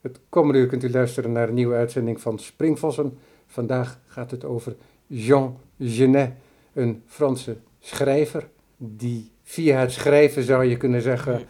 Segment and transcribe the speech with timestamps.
[0.00, 3.18] Het komende uur kunt u luisteren naar een nieuwe uitzending van Springvossen.
[3.46, 4.76] Vandaag gaat het over
[5.06, 6.32] Jean Genet,
[6.72, 11.42] een Franse schrijver die via het schrijven, zou je kunnen zeggen,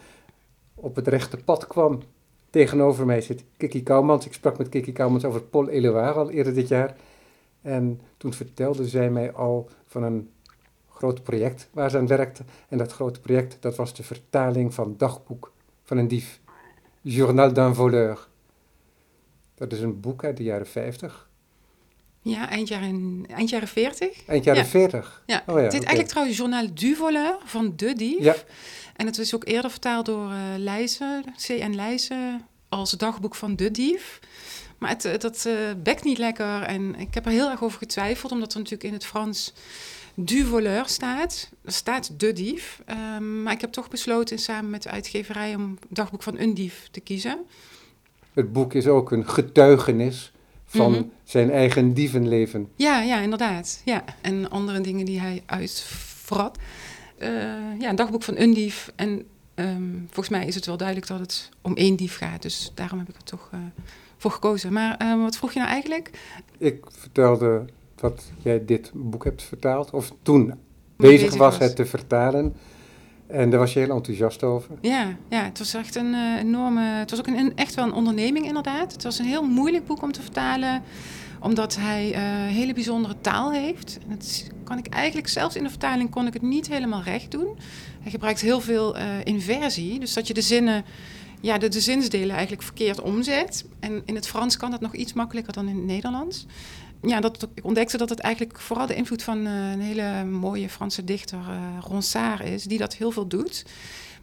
[0.75, 2.01] op het rechte pad kwam.
[2.49, 4.25] Tegenover mij zit Kiki Kouwmans.
[4.25, 6.95] Ik sprak met Kiki Kouwmans over Paul Éluard al eerder dit jaar.
[7.61, 10.29] En toen vertelde zij mij al van een
[10.89, 12.43] groot project waar ze aan werkte.
[12.69, 15.51] En dat grote project, dat was de vertaling van Dagboek
[15.83, 16.39] van een dief.
[17.01, 18.27] Journal d'un voleur.
[19.59, 21.27] Dat is een boek uit de jaren 50.
[22.21, 24.25] Ja, eind jaren, eind jaren 40.
[24.27, 24.67] Eind jaren Ja.
[24.69, 25.23] 40.
[25.25, 25.73] Ja, Oh ja, het oké.
[25.73, 28.23] eigenlijk trouwens Journal du voleur van De Dief.
[28.23, 28.35] Ja.
[28.95, 31.75] En het is ook eerder vertaald door eh Leijzen, C.N.
[31.75, 34.19] Leijzen, als dagboek van De Dief.
[34.77, 37.77] Maar het, eh, dat eh, bekt niet lekker en ik heb er heel erg over
[37.77, 39.53] getwijfeld, omdat er natuurlijk in het Frans
[40.13, 41.49] du voleur staat.
[41.65, 42.81] Er staat De Dief.
[42.85, 46.87] Ehm, maar ik heb toch besloten samen met de uitgeverij om dagboek van een dief
[46.91, 47.39] te kiezen.
[48.33, 50.31] Het boek is ook een getuigenis
[50.65, 51.01] van Mhm.
[51.23, 52.67] zijn eigen dievenleven.
[52.75, 53.81] Ja, ja, inderdaad.
[53.85, 54.03] Ja.
[54.21, 56.57] En andere dingen die hij uitvrat.
[57.17, 57.29] Eh,
[57.79, 58.91] ja, een dagboek van een dief.
[58.95, 59.23] En
[59.55, 62.41] ehm, volgens mij is het wel duidelijk dat het om één dief gaat.
[62.41, 63.59] Dus daarom heb ik er toch eh,
[64.17, 64.73] voor gekozen.
[64.73, 66.11] Maar eh, wat vroeg je nou eigenlijk?
[66.57, 71.67] Ik vertelde dat jij dit boek hebt vertaald, of toen bezig, bezig was was.
[71.67, 72.55] het te vertalen.
[73.29, 74.75] En daar was je heel enthousiast over.
[74.81, 76.81] Ja, ja het was echt een eh, enorme...
[76.81, 78.91] Het was ook een, een- echt wel een onderneming inderdaad.
[78.91, 80.83] Het was een heel moeilijk boek om te vertalen.
[81.41, 82.21] Omdat hij eh
[82.55, 83.97] hele bijzondere taal heeft.
[84.03, 87.31] En dat kan ik eigenlijk, zelfs in de vertaling kon ik het niet helemaal recht
[87.31, 87.57] doen.
[88.01, 89.99] Hij gebruikt heel veel eh, inversie.
[89.99, 90.83] Dus dat je de zinnen...
[91.41, 93.65] Ja, de, de zinsdelen eigenlijk verkeerd omzet.
[93.79, 96.45] En in het Frans kan dat nog iets makkelijker dan in het Nederlands.
[97.01, 100.69] Ja, dat, ik ontdekte dat het eigenlijk vooral de invloed van eh, een hele mooie
[100.69, 103.65] Franse dichter, eh Ronsard, is, die dat heel veel doet.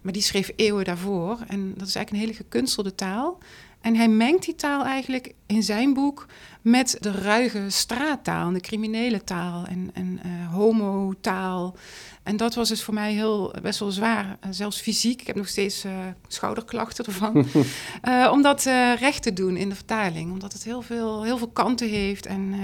[0.01, 1.39] Maar die schreef eeuwen daarvoor.
[1.49, 3.39] En dat is eigenlijk een hele gekunstelde taal.
[3.87, 6.27] En hij mengt die taal eigenlijk in zijn boek
[6.62, 11.77] met de ruige straattaal, en de criminele taal en, en eh, homotaal.
[12.23, 15.20] En dat was dus voor mij heel best wel zwaar, eh, zelfs fysiek.
[15.20, 15.92] Ik heb nog steeds eh,
[16.29, 17.47] schouderklachten ervan.
[18.35, 18.63] Om dat
[18.98, 22.27] recht te doen in de vertaling, omdat het heel veel, heel veel kanten heeft.
[22.27, 22.55] En,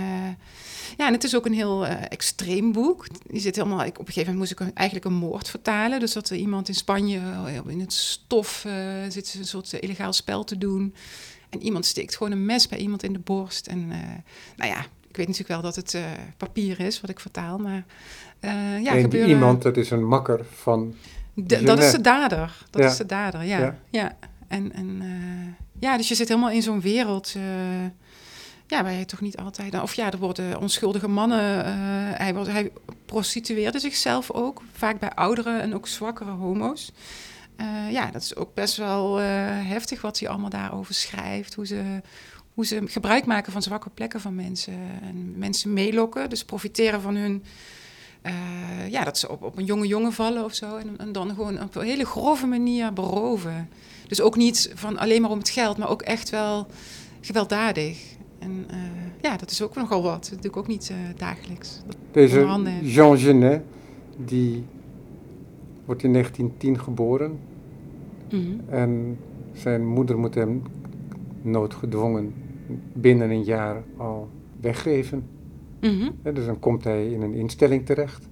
[0.96, 3.06] ja, en het is ook een heel eh, extreem boek.
[3.30, 6.00] Je zit helemaal, ik, op een gegeven moment moest ik een- eigenlijk een moord vertalen.
[6.00, 8.74] Dus dat er iemand in Spanje eh, in het stof eh,
[9.08, 10.94] zit een soort illegaal spel te doen.
[11.50, 13.66] En iemand steekt gewoon een mes bij iemand in de borst.
[13.66, 13.86] En
[14.56, 15.96] nou ja, ik weet natuurlijk wel dat het
[16.36, 17.84] papier is wat ik vertaal, maar
[18.40, 20.94] eh, ja, en gebeuren- iemand, dat is een makker van...
[21.34, 22.64] Dat is de dader.
[22.70, 22.88] Dat Ja.
[22.88, 23.58] is de dader, ja.
[23.58, 23.78] Ja.
[23.90, 24.16] Ja.
[24.48, 25.02] En, en
[25.80, 27.34] ja, dus je zit helemaal in zo'n wereld.
[28.72, 29.82] Ja, je toch niet altijd.
[29.82, 31.64] Of ja, er worden onschuldige mannen.
[31.64, 31.72] eh,
[32.18, 32.70] hij, was, hij
[33.06, 36.92] prostitueerde zichzelf ook, vaak bij oudere en ook zwakkere homo's.
[37.56, 41.54] Eh, ja, dat is ook best wel eh, heftig wat hij allemaal daarover schrijft.
[41.54, 42.00] Hoe ze,
[42.54, 44.78] hoe ze gebruik maken van zwakke plekken van mensen.
[45.02, 47.44] En mensen meelokken, dus profiteren van hun.
[48.88, 50.76] ja, dat ze op, op een jonge jongen vallen of zo.
[50.76, 53.68] En, en dan gewoon op een hele grove manier beroven.
[54.08, 56.66] Dus ook niet van alleen maar om het geld, maar ook echt wel
[57.20, 58.11] gewelddadig.
[58.42, 58.76] En eh,
[59.20, 60.28] ja, dat is ook nogal wat.
[60.30, 61.82] Dat doe ik ook niet eh, dagelijks.
[61.86, 62.40] Dat- Deze.
[62.84, 63.62] Jean Genet,
[64.24, 64.64] die
[65.84, 67.38] wordt in 1910 geboren.
[68.30, 68.40] Mhm.
[68.68, 69.18] En
[69.52, 70.62] zijn moeder moet hem
[71.42, 72.34] noodgedwongen
[72.92, 74.28] binnen een jaar al
[74.60, 75.24] weggeven.
[76.22, 78.28] Hè, Dus dan komt hij in een instelling terecht.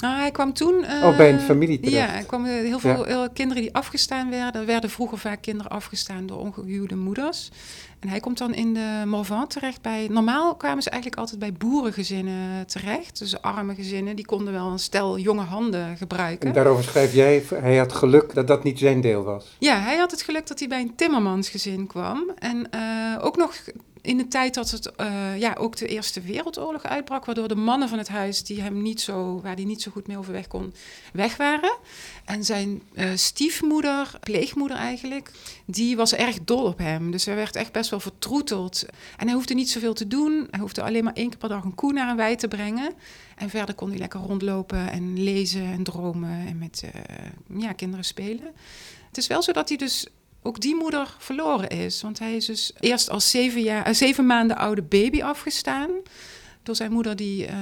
[0.00, 0.84] Ah, hij kwam toen...
[0.84, 2.10] eh, Oh, bij een familie terecht.
[2.10, 3.22] Ja, er kwamen heel veel Ja.
[3.22, 4.60] eh, kinderen die afgestaan werden.
[4.60, 7.50] Er werden vroeger vaak kinderen afgestaan door ongehuwde moeders.
[8.00, 10.06] En hij komt dan in de Morvan terecht bij...
[10.10, 13.18] Normaal kwamen ze eigenlijk altijd bij boerengezinnen terecht.
[13.18, 16.48] Dus arme gezinnen, die konden wel een stel jonge handen gebruiken.
[16.48, 19.56] En daarover schrijf jij, hij had geluk dat dat niet zijn deel was.
[19.58, 22.30] Ja, hij had het geluk dat hij bij een timmermansgezin kwam.
[22.38, 22.80] En eh,
[23.20, 23.54] ook nog
[24.08, 27.88] in de tijd dat het, eh, ja, ook de Eerste Wereldoorlog uitbrak, waardoor de mannen
[27.88, 30.74] van het huis die hem niet zo, waar hij niet zo goed mee overweg kon,
[31.12, 31.76] weg waren.
[32.24, 35.30] En zijn eh, stiefmoeder, pleegmoeder eigenlijk,
[35.66, 37.10] die was erg dol op hem.
[37.10, 38.86] Dus hij werd echt best wel vertroeteld.
[39.16, 40.46] En hij hoefde niet zoveel te doen.
[40.50, 42.92] Hij hoefde alleen maar één keer per dag een koe naar een wei te brengen.
[43.36, 48.04] En verder kon hij lekker rondlopen en lezen en dromen en met eh, ja, kinderen
[48.04, 48.52] spelen.
[49.08, 50.06] Het is wel zo dat hij dus
[50.48, 52.02] ook die moeder verloren is.
[52.02, 55.90] Want hij is dus eerst als zeven, jaar, eh, zeven maanden oude baby afgestaan.
[56.62, 57.56] Door zijn moeder die eh,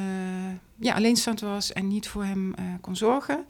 [0.80, 3.44] ja, alleenstaand was en niet voor hem eh, kon zorgen.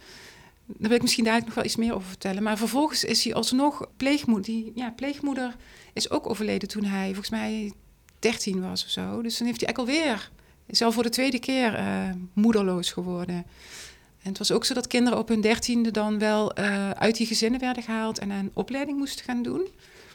[0.67, 2.43] Daar wil ik misschien dadelijk nog wel iets meer over vertellen.
[2.43, 4.45] Maar vervolgens is hij alsnog pleegmoeder.
[4.45, 5.57] Die ja, pleegmoeder
[5.93, 7.73] is ook overleden toen hij volgens mij
[8.19, 9.23] 13 was of zo.
[9.23, 10.31] Dus dan heeft hij eigenlijk alweer,
[10.67, 11.81] is al voor de tweede keer
[12.33, 13.47] moederloos geworden.
[14.27, 17.27] En het was ook zo dat kinderen op hun dertiende dan wel eh, uit die
[17.27, 19.67] gezinnen werden gehaald en een opleiding moesten gaan doen.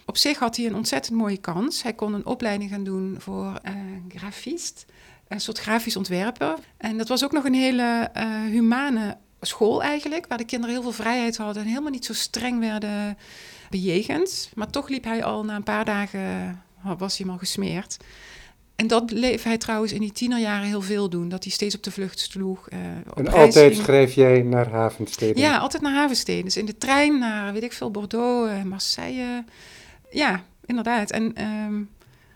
[0.06, 1.84] Op zich had hij een ontzettend mooie kans.
[1.84, 3.72] Hij kon een opleiding gaan doen voor uh,
[4.08, 4.86] grafist,
[5.28, 6.56] een soort grafisch ontwerper.
[6.78, 10.84] En dat was ook nog een hele uh, humane school eigenlijk, waar de kinderen heel
[10.84, 13.18] veel vrijheid hadden en helemaal niet zo streng werden
[13.69, 14.52] bejegend.
[14.56, 16.62] Maar toch liep hij al na een paar dagen,
[16.98, 17.98] was hij al gesmeerd.
[18.81, 21.30] En dat bleef hij trouwens in die tienerjaren heel veel doen.
[21.30, 22.69] Dat hij steeds op de vlucht sloeg.
[22.74, 22.80] Uh,
[23.16, 25.42] en altijd schreef jij naar havensteden?
[25.42, 26.44] Ja, altijd naar havensteden.
[26.44, 29.44] Dus in de trein naar, weet ik veel, Bordeaux, uh, Marseille.
[30.12, 31.12] Ja, inderdaad.
[31.12, 31.89] En um,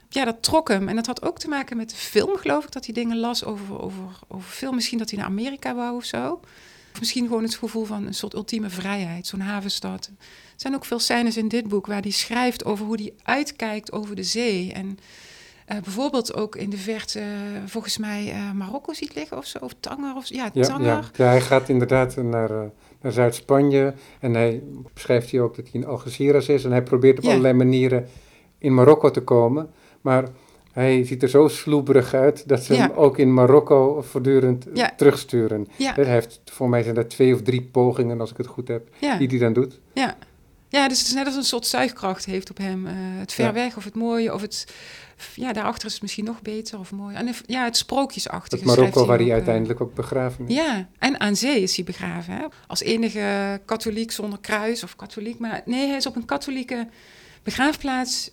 [0.10, 0.88] ja, dat trok hem.
[0.88, 2.72] En dat had ook te maken met de film, geloof ik.
[2.72, 4.76] Dat hij dingen las over, over, over film.
[4.76, 6.40] Misschien dat hij naar Amerika wou of zo.
[6.94, 9.28] Of misschien gewoon het gevoel van een soort ultieme vrijheid.
[9.28, 10.06] Zo'n havenstad.
[10.06, 13.92] Er zijn ook veel scènes in dit boek waar hij schrijft over hoe hij uitkijkt
[13.92, 14.74] over de zee.
[14.74, 14.98] En
[15.72, 17.26] uh, bijvoorbeeld ook in de verte, uh,
[17.66, 20.16] volgens mij, uh, Marokko ziet liggen of zo, of Tanger.
[20.16, 20.86] Of, ja, Tanger.
[20.86, 21.26] Ja, ja.
[21.26, 22.50] hij gaat inderdaad naar,
[23.02, 24.64] naar Zuid-Spanje en hij
[24.94, 27.30] beschrijft hier ook dat hij in Algeciras is en hij probeert op ja.
[27.30, 28.08] allerlei manieren
[28.58, 29.70] in Marokko te komen,
[30.02, 30.28] maar
[30.72, 34.66] hij ziet er zo sloeberig uit dat ze hem ook in Marokko voortdurend
[34.98, 35.68] terugsturen.
[35.78, 38.88] Hij heeft, voor mij zijn er twee of drie pogingen, als ik het goed heb,
[39.18, 39.80] die hij dan doet.
[39.94, 40.18] Ja.
[40.70, 42.86] Ja, dus het is net als een soort zuigkracht heeft op hem.
[43.20, 44.66] het ver weg of het mooie of het
[45.36, 47.16] ja, daarachter is het misschien nog beter of mooi.
[47.16, 48.70] En ja, het sprookjesachtige.
[48.70, 50.56] Het Marokko waar hij uiteindelijk ook begraven is.
[50.56, 52.34] Ja, en aan zee is hij begraven.
[52.34, 52.46] Hè?
[52.68, 55.40] Als enige katholiek zonder kruis of katholiek.
[55.40, 56.88] Maar nee, hij is op een katholieke
[57.44, 58.32] begraafplaats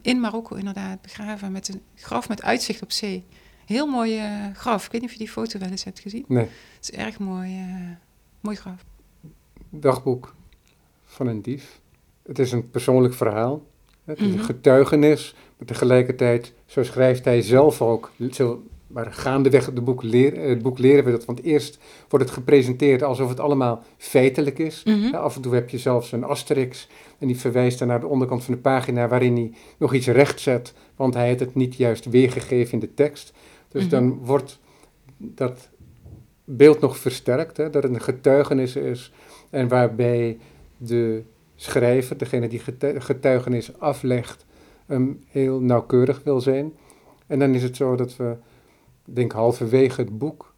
[0.00, 1.52] in Marokko inderdaad begraven.
[1.52, 3.24] Met een graf met uitzicht op zee.
[3.66, 4.84] Heel mooi uh, graf.
[4.84, 6.24] Ik weet niet of je die foto wel eens hebt gezien.
[6.28, 6.44] Nee.
[6.76, 7.90] Het is erg mooi, uh,
[8.40, 8.84] mooi graf.
[9.70, 10.34] Dagboek
[11.04, 11.80] van een dief.
[12.22, 13.62] Het is een persoonlijk verhaal.
[14.18, 19.84] Het is een getuigenis, maar tegelijkertijd, zo schrijft hij zelf ook, zo, maar gaandeweg het
[19.84, 21.24] boek, leer, het boek leren we dat.
[21.24, 21.78] Want eerst
[22.08, 24.82] wordt het gepresenteerd alsof het allemaal feitelijk is.
[24.84, 25.14] Mhm.
[25.14, 26.88] af en toe heb je zelfs een asterix
[27.18, 30.74] en die verwijst dan naar de onderkant van de pagina waarin hij nog iets rechtzet,
[30.96, 33.32] want hij heeft het niet juist weergegeven in de tekst.
[33.68, 33.90] Dus mhm.
[33.90, 34.58] dan wordt
[35.16, 35.68] dat
[36.44, 39.12] beeld nog versterkt, hè, dat het een getuigenis is
[39.50, 40.38] en waarbij
[40.76, 41.22] de
[41.62, 42.62] schrijver, degene die
[42.98, 44.44] getuigenis aflegt,
[44.88, 46.72] um, heel nauwkeurig wil zijn.
[47.26, 48.36] En dan is het zo dat we,
[49.04, 50.54] denk halverwege het boek,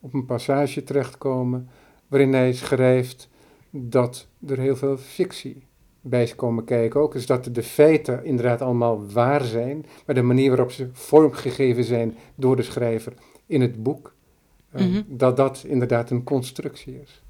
[0.00, 1.68] op een passage terechtkomen
[2.08, 3.28] waarin hij schrijft
[3.70, 5.66] dat er heel veel fictie
[6.00, 7.12] bij is komen kijken ook.
[7.12, 12.16] Dus dat de feiten inderdaad allemaal waar zijn, maar de manier waarop ze vormgegeven zijn
[12.34, 13.12] door de schrijver
[13.46, 14.14] in het boek,
[14.72, 17.22] mm dat dat inderdaad een constructie is.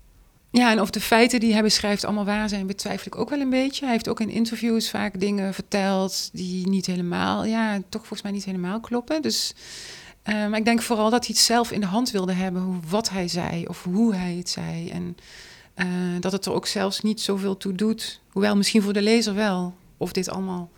[0.56, 3.40] Ja, en of de feiten die hij beschrijft allemaal waar zijn, betwijfel ik ook wel
[3.40, 3.84] een beetje.
[3.84, 8.32] Hij heeft ook in interviews vaak dingen verteld die niet helemaal, ja, toch volgens mij
[8.32, 9.22] niet helemaal kloppen.
[9.22, 9.54] Dus,
[10.24, 12.76] uh, maar ik denk vooral dat hij het zelf in de hand wilde hebben, hoe,
[12.88, 14.90] wat hij zei of hoe hij het zei.
[14.90, 15.16] En
[15.76, 15.86] uh,
[16.20, 19.74] dat het er ook zelfs niet zoveel toe doet, hoewel misschien voor de lezer wel,
[19.96, 20.70] of dit allemaal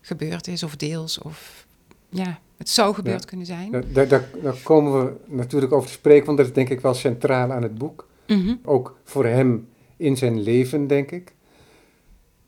[0.00, 1.18] gebeurd is of deels.
[1.18, 1.66] Of
[2.08, 3.28] ja, het zou gebeurd ja.
[3.28, 3.70] kunnen zijn.
[3.70, 6.94] Daar, daar, daar komen we natuurlijk over te spreken, want dat is denk ik wel
[6.94, 8.06] centraal aan het boek.
[8.26, 8.54] Mhm.
[8.64, 11.32] Ook voor hem in zijn leven, denk ik.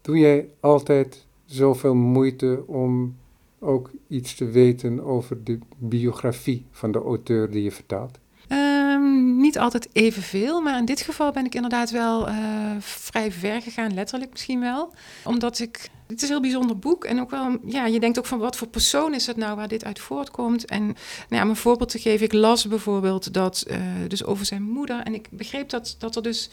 [0.00, 3.17] Doe jij altijd zoveel moeite om
[3.58, 8.19] ook iets te weten over de biografie van de auteur die je vertaalt?
[8.49, 12.34] Um, niet altijd evenveel, maar in dit geval ben ik inderdaad wel uh,
[12.78, 14.93] vrij ver gegaan, letterlijk misschien wel.
[15.25, 17.04] Omdat ik het is een heel bijzonder boek.
[17.04, 19.68] En ook wel, ja, je denkt ook van wat voor persoon is het nou waar
[19.68, 20.64] dit uit voortkomt.
[20.64, 20.96] En
[21.28, 23.76] nou om een voorbeeld te geven, ik las bijvoorbeeld dat, uh,
[24.08, 25.00] dus over zijn moeder.
[25.02, 26.50] En ik begreep dat, dat er dus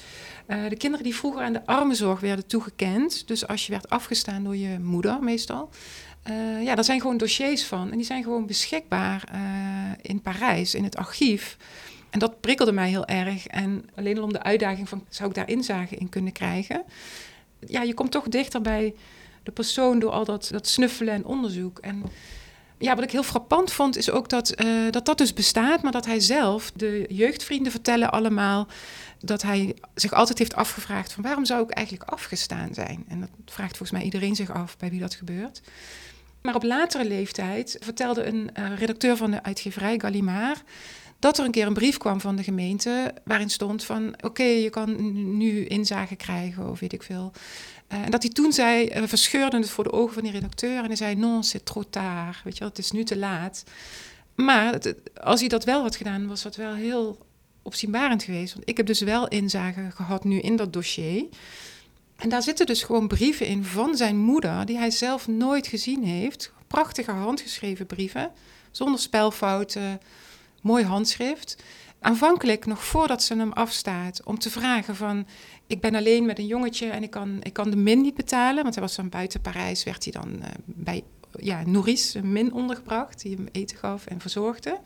[0.47, 3.27] uh, de kinderen die vroeger aan de armenzorg werden toegekend.
[3.27, 5.69] Dus als je werd afgestaan door je moeder meestal.
[6.29, 7.91] Uh, ja, daar zijn gewoon dossiers van.
[7.91, 9.31] En die zijn gewoon beschikbaar
[10.01, 11.57] in Parijs, in het archief.
[12.09, 13.47] En dat prikkelde mij heel erg.
[13.47, 16.83] En alleen al om de uitdaging van, zou ik daar inzage in kunnen krijgen?
[17.67, 18.93] Ja, je komt toch dichter bij
[19.43, 21.79] de persoon door al dat, dat snuffelen en onderzoek.
[21.79, 22.03] En
[22.77, 25.91] ja, wat ik heel frappant vond, is ook dat, uh, dat dat dus bestaat, maar
[25.91, 28.67] dat hij zelf, de jeugdvrienden vertellen allemaal,
[29.19, 33.05] dat hij zich altijd heeft afgevraagd van waarom zou ik eigenlijk afgestaan zijn?
[33.07, 35.61] En dat vraagt volgens mij iedereen zich af bij wie dat gebeurt.
[36.41, 40.63] Maar op latere leeftijd vertelde een uh, redacteur van de uitgeverij, Gallimard,
[41.19, 44.69] dat er een keer een brief kwam van de gemeente waarin stond van oké, je
[44.69, 44.95] kan
[45.37, 47.31] nu inzage krijgen of weet ik veel.
[47.91, 50.77] Uh, en dat hij toen zei, uh, verscheurde het voor de ogen van die redacteur
[50.77, 53.63] en hij zei non, c'est trop tard, weet je wel, het is nu te laat.
[54.35, 54.79] Maar
[55.23, 57.17] als hij dat wel had gedaan, was dat wel heel
[57.61, 58.53] opzienbarend geweest.
[58.53, 61.25] Want ik heb dus wel inzage gehad nu in dat dossier.
[62.15, 66.03] En daar zitten dus gewoon brieven in van zijn moeder, die hij zelf nooit gezien
[66.03, 66.51] heeft.
[66.67, 68.31] Prachtige handgeschreven brieven,
[68.71, 70.01] zonder spelfouten,
[70.61, 71.57] mooi handschrift.
[71.99, 75.25] aanvankelijk, nog voordat ze hem afstaat, om te vragen van...
[75.73, 78.63] ik ben alleen met een jongetje en ik kan, ik kan de min niet betalen.
[78.63, 81.03] Want hij was dan buiten Parijs, werd hij dan uh, bij
[81.39, 83.21] ja, Nourice, een min ondergebracht...
[83.21, 84.79] die hem eten gaf en verzorgde.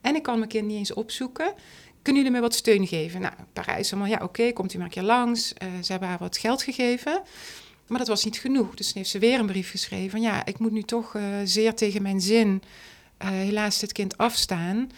[0.00, 1.54] En ik kan mijn kind niet eens opzoeken.
[2.02, 3.20] Kunnen jullie me wat steun geven?
[3.20, 5.52] Nou, Parijs allemaal, ja oké, komt u maar een keer langs.
[5.62, 7.22] Uh, ze hebben haar wat geld gegeven...
[7.86, 8.74] Maar dat was niet genoeg.
[8.74, 10.20] Dus heeft ze weer een brief geschreven.
[10.20, 12.62] Ja, ik moet nu toch uh, zeer tegen mijn zin
[13.18, 14.90] helaas dit kind afstaan.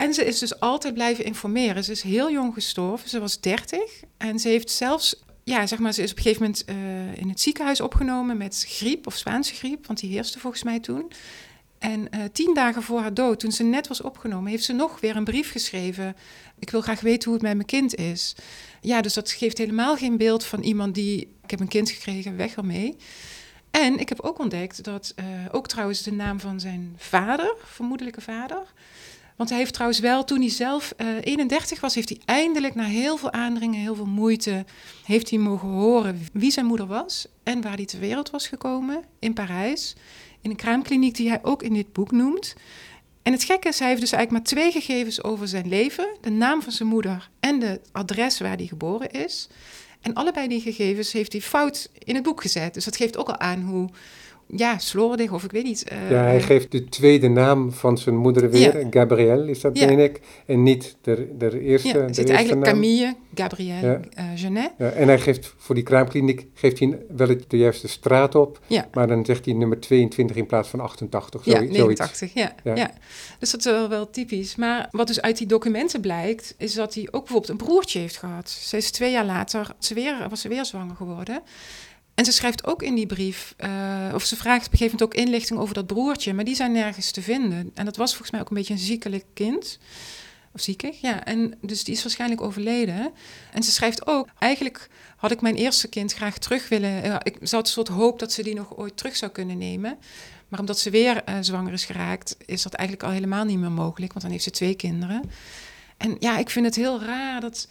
[0.00, 1.84] En ze is dus altijd blijven informeren.
[1.84, 3.08] Ze is heel jong gestorven.
[3.08, 3.80] Ze was 30.
[4.16, 7.28] En ze heeft zelfs, ja, zeg maar, ze is op een gegeven moment uh, in
[7.28, 11.12] het ziekenhuis opgenomen met griep of Spaanse griep, want die heerste volgens mij toen.
[11.78, 15.00] En uh, tien dagen voor haar dood, toen ze net was opgenomen, heeft ze nog
[15.00, 16.16] weer een brief geschreven.
[16.58, 18.34] Ik wil graag weten hoe het met mijn kind is.
[18.80, 21.20] Ja, dus dat geeft helemaal geen beeld van iemand die.
[21.42, 22.96] Ik heb een kind gekregen, weg ermee.
[23.70, 28.20] En ik heb ook ontdekt dat, uh, ook trouwens de naam van zijn vader, vermoedelijke
[28.20, 28.62] vader.
[29.40, 32.84] Want hij heeft trouwens wel, toen hij zelf uh, 31 was, heeft hij eindelijk na
[32.84, 34.64] heel veel aandringen, heel veel moeite,
[35.04, 39.04] heeft hij mogen horen wie zijn moeder was en waar hij ter wereld was gekomen
[39.18, 39.94] in Parijs.
[40.40, 42.54] In een kraamkliniek die hij ook in dit boek noemt.
[43.22, 46.30] En het gekke is, hij heeft dus eigenlijk maar twee gegevens over zijn leven: de
[46.30, 49.48] naam van zijn moeder en het adres waar hij geboren is.
[50.00, 52.74] En allebei die gegevens heeft hij fout in het boek gezet.
[52.74, 53.88] Dus dat geeft ook al aan hoe
[54.56, 55.92] ja, slordig of ik weet niet.
[55.92, 58.86] Uh, ja, hij geeft de tweede naam van zijn moeder weer, ja.
[58.90, 59.86] Gabrielle is dat, ja.
[59.86, 60.20] denk ik.
[60.46, 62.74] En niet de, de eerste Ja, het zit eigenlijk naam.
[62.74, 64.24] Camille, Gabrielle, ja.
[64.24, 64.70] uh, Genet.
[64.78, 68.88] Ja, en hij geeft voor die kraamkliniek geeft hij wel de juiste straat op, ja.
[68.92, 71.44] maar dan zegt hij nummer 22 in plaats van 88.
[71.44, 72.74] Zo, ja, 89, ja, ja.
[72.74, 72.90] ja.
[73.38, 74.56] Dus dat is wel, wel typisch.
[74.56, 78.16] Maar wat dus uit die documenten blijkt, is dat hij ook bijvoorbeeld een broertje heeft
[78.16, 78.50] gehad.
[78.50, 81.42] Ze is twee jaar later, ze weer, was ze weer zwanger geworden.
[82.20, 85.18] En ze schrijft ook in die brief, uh, of ze vraagt op een gegeven moment
[85.18, 87.70] ook inlichting over dat broertje, maar die zijn nergens te vinden.
[87.74, 89.78] En dat was volgens mij ook een beetje een ziekelijk kind.
[90.52, 91.24] Of ziekig, ja.
[91.24, 93.12] En dus die is waarschijnlijk overleden.
[93.52, 97.04] En ze schrijft ook, eigenlijk had ik mijn eerste kind graag terug willen.
[97.04, 99.98] Uh, ik zat een soort hoop dat ze die nog ooit terug zou kunnen nemen.
[100.48, 103.72] Maar omdat ze weer uh, zwanger is geraakt, is dat eigenlijk al helemaal niet meer
[103.72, 104.12] mogelijk.
[104.12, 105.30] Want dan heeft ze twee kinderen.
[105.96, 107.68] En ja, ik vind het heel raar dat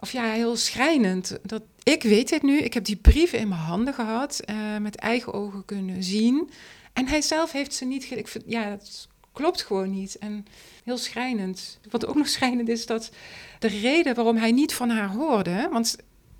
[0.00, 1.38] of ja, heel schrijnend.
[1.42, 4.96] Dat, ik weet dit nu, ik heb die brieven in mijn handen gehad, uh, met
[4.96, 6.50] eigen ogen kunnen zien.
[6.92, 8.10] En hij zelf heeft ze niet.
[8.10, 10.18] Ik ja, dat klopt gewoon niet.
[10.18, 10.46] En
[10.84, 11.78] heel schrijnend.
[11.90, 13.10] Wat ook nog schrijnend is, dat
[13.58, 15.96] de reden waarom hij niet van haar hoorde, want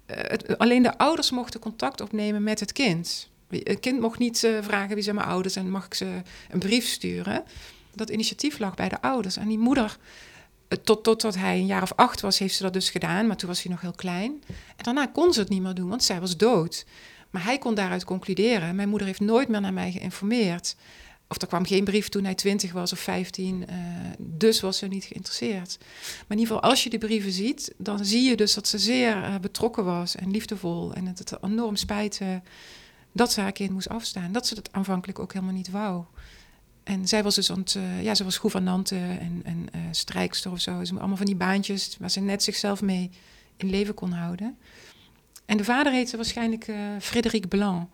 [0.07, 3.29] het, alleen de ouders mochten contact opnemen met het kind.
[3.49, 6.59] Het kind mocht niet uh, vragen wie zijn mijn ouders en mag ik ze een
[6.59, 7.45] brief sturen.
[7.95, 9.37] Dat initiatief lag bij de ouders.
[9.37, 9.99] En die moeder
[10.83, 13.27] tot, totdat hij een jaar of acht was, heeft ze dat dus gedaan.
[13.27, 14.43] Maar toen was hij nog heel klein.
[14.49, 16.85] En daarna kon ze het niet meer doen, want zij was dood.
[17.31, 18.77] Maar hij kon daaruit concluderen.
[18.77, 20.77] Mijn moeder heeft nooit meer naar mij geïnformeerd.
[21.29, 23.65] Of er kwam geen brief toen hij twintig was of vijftien.
[23.71, 23.77] Uh,
[24.19, 25.77] dus was ze niet geïnteresseerd.
[25.79, 28.79] Maar in ieder geval, als je die brieven ziet, dan zie je dus dat ze
[28.79, 30.93] zeer uh, betrokken was en liefdevol.
[30.95, 32.29] En het het enorm spijt uh,
[33.13, 34.33] dat ze haar kind moest afstaan.
[34.33, 36.05] Dat ze dat aanvankelijk ook helemaal niet wou.
[36.83, 40.61] En zij was dus ont, uh, ja, ze was gouvernante en, en uh, strijkster of
[40.61, 40.85] zo.
[40.85, 43.11] Ze allemaal van die baantjes waar ze net zichzelf mee
[43.57, 44.59] in leven kon houden.
[45.47, 47.89] En de vader heette waarschijnlijk uh, Frédéric Blanc.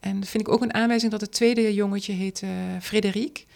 [0.00, 2.42] En dat vind ik ook een aanwijzing dat het tweede jongetje heet
[2.80, 3.46] Frédéric.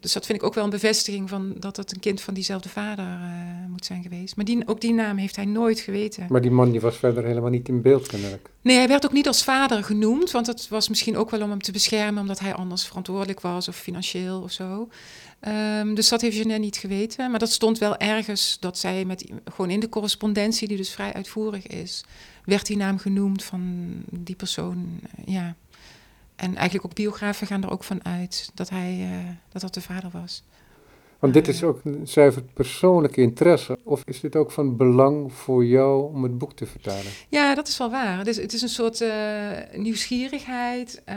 [0.00, 2.68] Dus dat vind ik ook wel een bevestiging van dat het een kind van diezelfde
[2.68, 3.20] vader uh,
[3.68, 4.36] moet zijn geweest.
[4.36, 6.26] Maar die, ook die naam heeft hij nooit geweten.
[6.28, 8.50] Maar die man die was verder helemaal niet in beeld kennelijk.
[8.62, 11.50] Nee, hij werd ook niet als vader genoemd, want dat was misschien ook wel om
[11.50, 14.88] hem te beschermen, omdat hij anders verantwoordelijk was of financieel of zo.
[15.48, 17.30] Um, dus dat heeft Jeanette niet geweten.
[17.30, 21.12] Maar dat stond wel ergens dat zij met gewoon in de correspondentie, die dus vrij
[21.12, 22.04] uitvoerig is,
[22.44, 25.00] werd die naam genoemd van die persoon.
[25.24, 25.54] Ja.
[26.40, 29.80] En eigenlijk ook biografen gaan er ook van uit dat hij uh, dat, dat de
[29.80, 30.42] vader was.
[31.18, 33.78] Want dit is ook een zuiver persoonlijke interesse.
[33.84, 37.12] Of is dit ook van belang voor jou om het boek te vertalen?
[37.28, 38.18] Ja, dat is wel waar.
[38.18, 39.10] Het is, het is een soort uh,
[39.72, 41.02] nieuwsgierigheid.
[41.08, 41.14] Uh,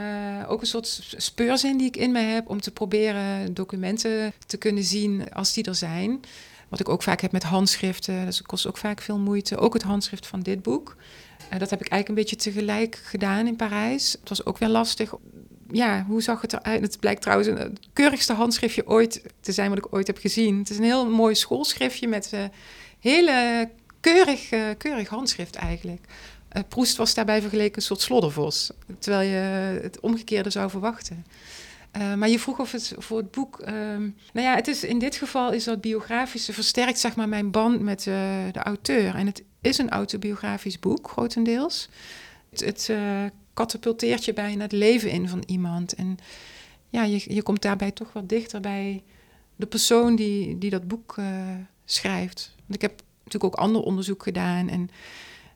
[0.48, 4.84] ook een soort speurzin die ik in me heb om te proberen documenten te kunnen
[4.84, 6.20] zien als die er zijn.
[6.68, 8.24] Wat ik ook vaak heb met handschriften.
[8.24, 9.56] Dus het kost ook vaak veel moeite.
[9.56, 10.96] Ook het handschrift van dit boek.
[11.52, 14.12] Uh, dat heb ik eigenlijk een beetje tegelijk gedaan in Parijs.
[14.12, 15.14] Het was ook weer lastig.
[15.70, 16.80] Ja, hoe zag het eruit?
[16.80, 20.58] Het blijkt trouwens een, het keurigste handschriftje ooit te zijn wat ik ooit heb gezien.
[20.58, 22.44] Het is een heel mooi schoolschriftje met uh,
[23.00, 26.06] hele keurig, keurig handschrift eigenlijk.
[26.56, 28.70] Uh, Proest was daarbij vergeleken een soort sloddervos.
[28.98, 31.24] Terwijl je het omgekeerde zou verwachten.
[31.96, 33.60] Uh, maar je vroeg of het voor het boek.
[33.60, 33.68] Uh,
[34.32, 37.80] nou ja, het is, in dit geval is dat biografische versterkt zeg maar mijn band
[37.80, 38.14] met uh,
[38.52, 39.14] de auteur.
[39.14, 41.88] En het is een autobiografisch boek, grotendeels.
[42.50, 43.22] Het, het uh,
[43.54, 45.94] katapulteert je bijna het leven in van iemand.
[45.94, 46.16] En
[46.88, 49.02] ja, je, je komt daarbij toch wat dichter bij
[49.56, 51.16] de persoon die, die dat boek
[51.84, 52.54] schrijft.
[52.56, 54.68] Want ik heb natuurlijk ook ander onderzoek gedaan.
[54.68, 54.90] En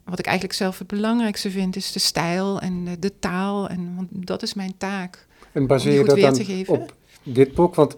[0.05, 3.69] wat ik eigenlijk zelf het belangrijkste vind, is de stijl en de, de taal.
[3.69, 5.27] En want dat is mijn taak.
[5.53, 7.75] En baseer je dat dan op dit boek?
[7.75, 7.97] Want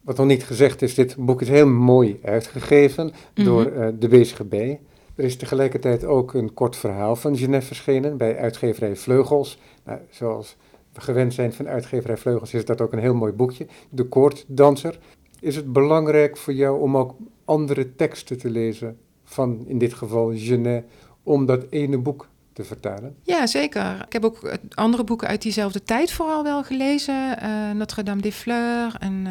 [0.00, 4.74] wat nog niet gezegd is, dit boek is heel mooi uitgegeven door uh, de BCGB.
[5.14, 9.58] Er is tegelijkertijd ook een kort verhaal van Genève verschenen bij uitgeverij Vleugels.
[9.84, 10.56] Nou, zoals
[10.92, 13.66] we gewend zijn van uitgeverij Vleugels is dat ook een heel mooi boekje.
[13.90, 14.98] De Koorddanser.
[15.40, 20.32] Is het belangrijk voor jou om ook andere teksten te lezen van in dit geval
[20.34, 20.84] Genet
[21.22, 23.16] om dat ene boek te vertalen?
[23.22, 24.04] Ja, zeker.
[24.06, 27.36] Ik heb ook andere boeken uit diezelfde tijd vooral wel gelezen.
[27.42, 29.26] Uh, Notre-Dame des Fleurs en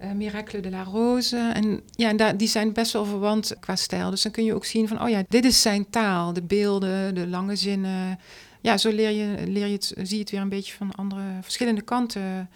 [0.00, 1.50] uh, Miracle de la Rose.
[1.54, 4.10] En ja, die zijn best wel verwant qua stijl.
[4.10, 6.32] Dus dan kun je ook zien van, oh ja, dit is zijn taal.
[6.32, 8.18] De beelden, de lange zinnen.
[8.60, 11.22] Ja, zo leer je, leer je het, zie je het weer een beetje van andere,
[11.40, 12.50] verschillende kanten.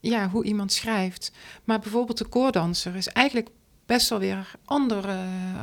[0.00, 1.32] Ja, hoe iemand schrijft.
[1.64, 3.48] Maar bijvoorbeeld de koordanser is eigenlijk
[3.86, 5.16] best wel weer andere,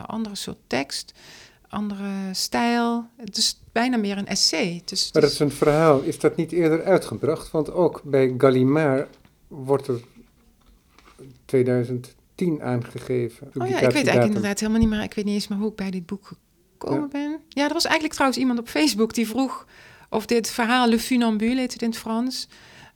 [0.05, 1.13] andere soort tekst
[1.73, 3.05] andere stijl.
[3.17, 4.81] Het is bijna meer een essay.
[4.85, 6.01] Dus, maar dat is een verhaal.
[6.01, 7.51] Is dat niet eerder uitgebracht?
[7.51, 10.01] Want ook bij Gallimard wordt er
[11.45, 13.51] 2010 aangegeven.
[13.53, 15.03] Oh ja, ik weet eigenlijk inderdaad helemaal niet meer.
[15.03, 16.31] Ik weet niet eens meer hoe ik bij dit boek
[16.77, 17.39] gekomen ben.
[17.49, 19.65] Ja, er was eigenlijk trouwens iemand op Facebook die vroeg
[20.09, 22.47] of dit verhaal Le Funambule heet het in het Frans.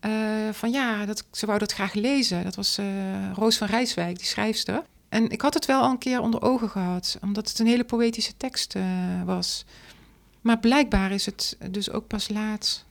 [0.05, 0.11] Uh,
[0.51, 2.43] van ja, dat, ze wou dat graag lezen.
[2.43, 2.85] Dat was uh,
[3.33, 4.83] Roos van Rijswijk, die schrijfster.
[5.09, 7.83] En ik had het wel al een keer onder ogen gehad, omdat het een hele
[7.83, 8.83] poëtische tekst uh,
[9.25, 9.65] was.
[10.41, 12.85] Maar blijkbaar is het dus ook pas laat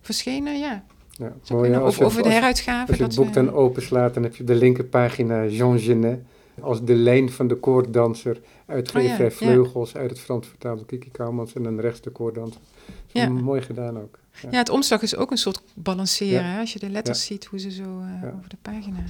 [0.00, 0.84] verschenen, ja.
[1.10, 2.88] ja mooi, of over de heruitgave.
[2.88, 6.20] Als je het boek dan openslaat, dan heb je de linkerpagina Jean Genet
[6.60, 10.86] als de lijn van de koorddanser, uitgeverij oh, ja, Vleugels, uit het Frans vertaald door
[10.86, 12.60] Kiki Kouwmans en dan rechts de koorddanser.
[13.06, 13.28] Ja.
[13.28, 14.18] Mooi gedaan ook.
[14.50, 14.58] Ja.
[14.58, 17.82] het omslag is ook een soort balanceren, als je de letters ziet, hoe ze zo
[17.82, 19.04] uh, over de pagina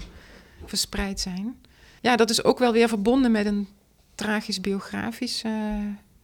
[0.65, 1.57] verspreid zijn
[2.03, 3.69] ja, dat is ook wel weer verbonden met een
[4.15, 5.43] tragisch biografisch.
[5.47, 5.53] Uh,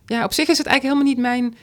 [0.06, 1.54] ja, op zich is het eigenlijk helemaal niet mijn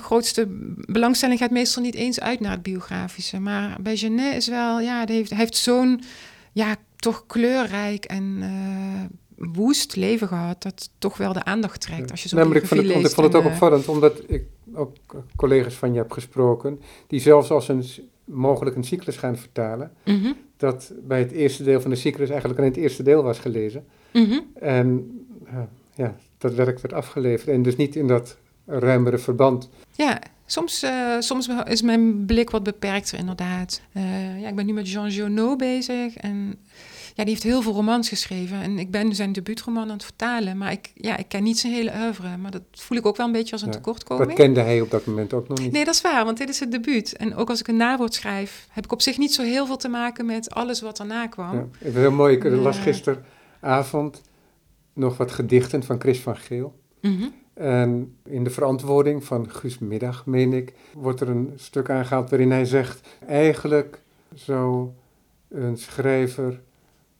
[0.00, 0.46] grootste
[0.86, 1.38] belangstelling.
[1.38, 3.40] Gaat meestal niet eens uit naar het biografische.
[3.40, 6.02] Maar bij Genet is wel, ja, hij heeft, heeft zo'n,
[6.52, 10.62] ja, toch kleurrijk en uh, woest leven gehad.
[10.62, 12.10] Dat toch wel de aandacht trekt.
[12.10, 14.96] Als je zo ik vond, het, ik vond het ook opvallend, omdat ik ook
[15.36, 16.80] collega's van je heb gesproken.
[17.06, 17.84] die zelfs als een
[18.24, 19.92] mogelijk een cyclus gaan vertalen.
[20.04, 20.32] Mhm.
[20.56, 23.84] Dat bij het eerste deel van de cyclus eigenlijk alleen het eerste deel was gelezen.
[24.12, 24.38] Mhm.
[24.54, 25.10] En
[25.94, 27.48] ja, dat werk werd afgeleverd.
[27.48, 29.68] En dus niet in dat ruimere verband.
[29.92, 33.80] Ja, soms, uh, soms is mijn blik wat beperkter inderdaad.
[33.96, 36.16] Uh, ja, ik ben nu met Jean Genot bezig.
[36.16, 36.58] En
[37.14, 38.60] ja, die heeft heel veel romans geschreven.
[38.60, 40.58] En ik ben zijn debuutroman aan het vertalen.
[40.58, 42.36] Maar ik, ja, ik ken niet zijn hele oeuvre.
[42.36, 44.28] Maar dat voel ik ook wel een beetje als een tekortkoming.
[44.28, 45.72] Dat kende hij op dat moment ook nog niet.
[45.72, 47.16] Nee, dat is waar, want dit is het debuut.
[47.16, 49.76] En ook als ik een nawoord schrijf, heb ik op zich niet zo heel veel
[49.76, 51.54] te maken met alles wat erna kwam.
[51.54, 52.36] Ja, het is heel mooi.
[52.36, 54.22] Ik las gisteravond
[54.92, 56.74] nog wat gedichten van Chris van Geel.
[57.00, 57.28] Mhm.
[57.54, 62.50] En in de verantwoording van Guus Middag, meen ik, wordt er een stuk aangehaald waarin
[62.50, 64.00] hij zegt: eigenlijk
[64.34, 64.88] zou
[65.48, 66.60] een schrijver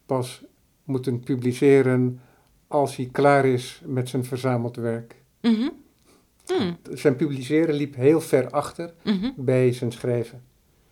[0.06, 0.44] pas
[0.84, 2.20] moeten publiceren
[2.68, 5.16] als hij klaar is met zijn verzameld werk.
[5.40, 5.68] Mhm.
[6.46, 6.76] Hmm.
[6.92, 9.30] Zijn publiceren liep heel ver achter mhm.
[9.36, 10.42] bij zijn schrijven.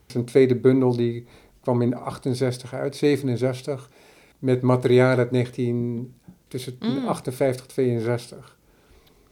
[0.06, 1.26] Zijn tweede bundel die
[1.60, 3.90] kwam in 68 uit, 67,
[4.38, 6.14] met materiaal uit 19,
[6.48, 7.06] tussen mm.
[7.06, 8.58] 58 en 62.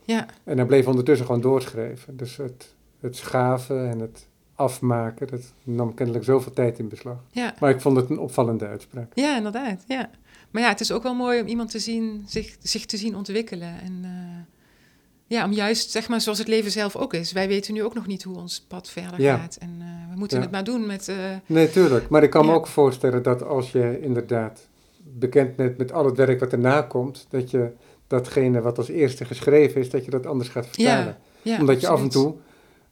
[0.05, 0.27] Ja.
[0.45, 2.17] En hij bleef ondertussen gewoon doorschrijven.
[2.17, 4.29] Dus het, het schaven en het
[4.61, 5.27] afmaken.
[5.27, 7.17] Dat nam kennelijk zoveel tijd in beslag.
[7.31, 7.55] Ja.
[7.61, 9.13] Maar ik vond het een opvallende uitspraak.
[9.15, 9.85] Ja, inderdaad.
[9.87, 10.11] Ja.
[10.51, 13.17] Maar ja, het is ook wel mooi om iemand te zien, zich, zich te zien
[13.17, 13.81] ontwikkelen.
[13.81, 14.11] En uh,
[15.27, 17.33] ja, om juist, zeg maar, zoals het leven zelf ook is.
[17.33, 19.37] Wij weten nu ook nog niet hoe ons pad verder ja.
[19.37, 19.57] gaat.
[19.57, 21.09] En uh, we moeten het maar doen met...
[21.09, 22.09] Uh, nee, tuurlijk.
[22.09, 24.69] Maar ik kan me ook voorstellen dat als je inderdaad
[25.03, 27.27] bekend bent met al het werk wat erna komt...
[27.29, 27.71] dat je
[28.07, 31.17] datgene wat als eerste geschreven is, dat je dat anders gaat vertalen.
[31.61, 32.35] Omdat je af en toe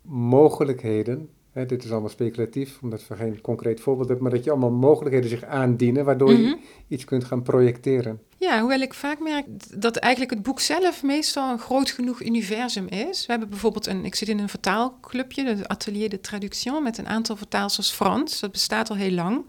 [0.02, 1.28] mogelijkheden
[1.66, 5.30] dit is allemaal speculatief, omdat we geen concreet voorbeeld hebben, maar dat je allemaal mogelijkheden
[5.30, 6.56] zich aandienen, waardoor je mhm.
[6.88, 8.20] iets kunt gaan projecteren.
[8.38, 12.86] Ja, hoewel ik vaak merk dat eigenlijk het boek zelf meestal een groot genoeg universum
[12.86, 13.26] is.
[13.26, 17.08] We hebben bijvoorbeeld een, ik zit in een vertaalclubje, de Atelier de Traduction, met een
[17.08, 18.40] aantal vertaalsters Frans.
[18.40, 19.44] Dat bestaat al heel lang.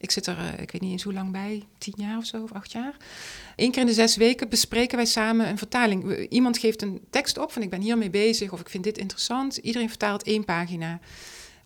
[0.00, 2.42] Ik zit er, eh, ik weet niet eens hoe lang bij, tien jaar of zo,
[2.42, 2.96] of acht jaar.
[3.56, 6.28] Eén keer in de zes weken bespreken wij samen een vertaling.
[6.28, 9.56] Iemand geeft een tekst op van ik ben hiermee bezig of ik vind dit interessant.
[9.56, 11.00] Iedereen vertaalt één pagina.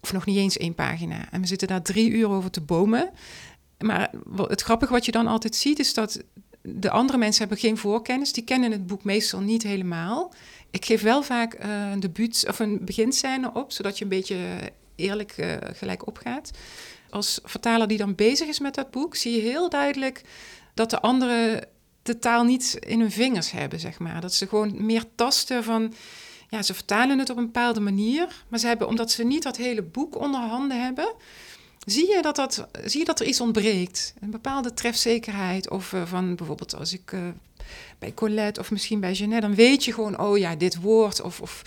[0.05, 1.31] Of nog niet eens één pagina.
[1.31, 3.11] En we zitten daar drie uur over te bomen.
[3.79, 6.23] Maar het grappige wat je dan altijd ziet is dat
[6.62, 8.33] de andere mensen hebben geen voorkennis.
[8.33, 10.35] Die kennen het boek meestal niet helemaal.
[10.71, 14.37] Ik geef wel vaak uh, een debuut of een beginscène op, zodat je een beetje
[14.97, 16.51] eerlijk uh, gelijk opgaat.
[17.11, 20.23] Als vertaler die dan bezig is met dat boek, zie je heel duidelijk
[20.75, 21.69] dat de andere
[22.03, 24.21] de taal niet in hun vingers hebben, zeg maar.
[24.21, 25.95] Dat ze gewoon meer tasten van...
[26.55, 28.45] Ja, ze vertalen het op een bepaalde manier.
[28.49, 31.12] Maar ze hebben, omdat ze niet dat hele boek onder handen hebben...
[31.87, 34.14] Zie je, dat dat, zie je dat er iets ontbreekt?
[34.21, 35.71] Een bepaalde trefzekerheid.
[35.71, 37.21] Of van bijvoorbeeld als ik uh,
[37.99, 39.47] bij Colette of misschien bij Jeannette...
[39.47, 41.21] dan weet je gewoon, oh ja, dit woord.
[41.21, 41.62] Of, of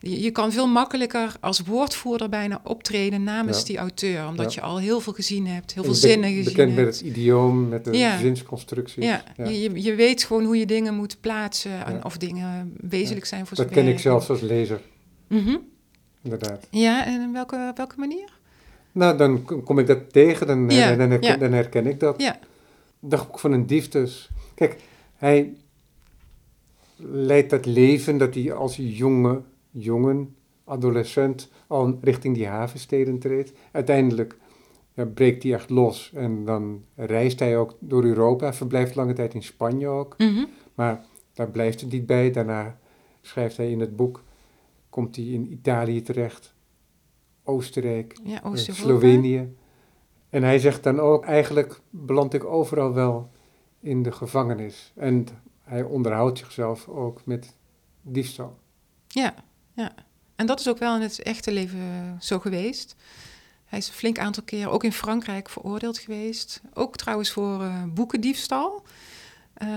[0.00, 3.64] je, je kan veel makkelijker als woordvoerder bijna optreden namens Ja.
[3.64, 4.26] die auteur.
[4.26, 4.60] Omdat Ja.
[4.62, 6.96] je al heel veel gezien hebt, heel veel zinnen gezien Bekend met hebt.
[6.98, 8.18] het idioom, met de Ja.
[8.18, 9.04] zinsconstructies.
[9.04, 13.46] Ja, Je, je, weet gewoon hoe je dingen moet plaatsen en of dingen wezenlijk zijn
[13.46, 14.80] voor Dat ken ik zelfs als lezer,
[15.26, 15.56] Mhm.
[16.22, 16.66] inderdaad.
[16.70, 18.28] Ja, en op welke, op welke manier?
[18.92, 22.20] Nou, dan kom ik dat tegen, dan, dan, herken, dan herken ik dat.
[22.22, 22.38] Ja.
[23.00, 24.28] Dagboek van een dief dus.
[24.54, 24.76] Kijk,
[25.16, 25.52] hij
[26.96, 33.52] leidt dat leven dat hij als jonge jongen, adolescent, al richting die havensteden treedt.
[33.72, 34.38] Uiteindelijk
[34.94, 39.34] ja, breekt hij echt los en dan reist hij ook door Europa, verblijft lange tijd
[39.34, 40.14] in Spanje ook.
[40.18, 40.44] Mhm.
[40.74, 42.30] Maar daar blijft het niet bij.
[42.30, 42.78] Daarna
[43.20, 44.22] schrijft hij in het boek,
[44.88, 46.54] komt hij in Italië terecht,
[47.44, 48.86] Oostenrijk, Ja, eh, Oost-Europa.
[48.86, 49.54] Slovenië.
[50.28, 53.30] En hij zegt dan ook, eigenlijk beland ik overal wel
[53.80, 54.92] in de gevangenis.
[54.96, 55.26] En
[55.60, 57.56] hij onderhoudt zichzelf ook met
[58.02, 58.58] diefstal.
[59.08, 59.34] Ja,
[59.74, 59.92] ja.
[60.36, 62.94] En dat is ook wel in het echte leven zo geweest.
[63.64, 66.60] Hij is een flink aantal keer ook in Frankrijk veroordeeld geweest.
[66.74, 68.82] Ook trouwens voor eh, boekendiefstal.
[69.54, 69.68] Eh,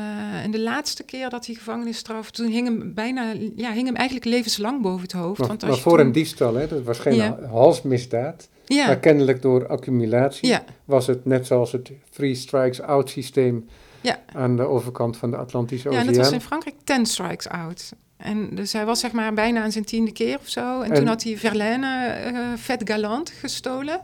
[0.43, 4.25] en de laatste keer dat hij gevangenisstraf, toen hing hem bijna, ja, hing hem eigenlijk
[4.27, 5.39] levenslang boven het hoofd.
[5.39, 7.39] Maar, want maar als voor toen- een diefstal, hè, dat was geen Ja.
[7.49, 8.47] halsmisdaad.
[8.67, 13.67] Maar Ja, kennelijk door accumulatie ja, was het net zoals het three strikes out systeem
[14.01, 14.19] Ja.
[14.33, 16.15] aan de overkant van de Atlantische ja, en Oceaan.
[16.15, 17.93] dat was in Frankrijk ten strikes out.
[18.23, 20.81] En dus hij was zeg maar bijna aan zijn tiende keer of zo.
[20.81, 24.01] En, En- toen had hij Verlaine eh vet galant gestolen.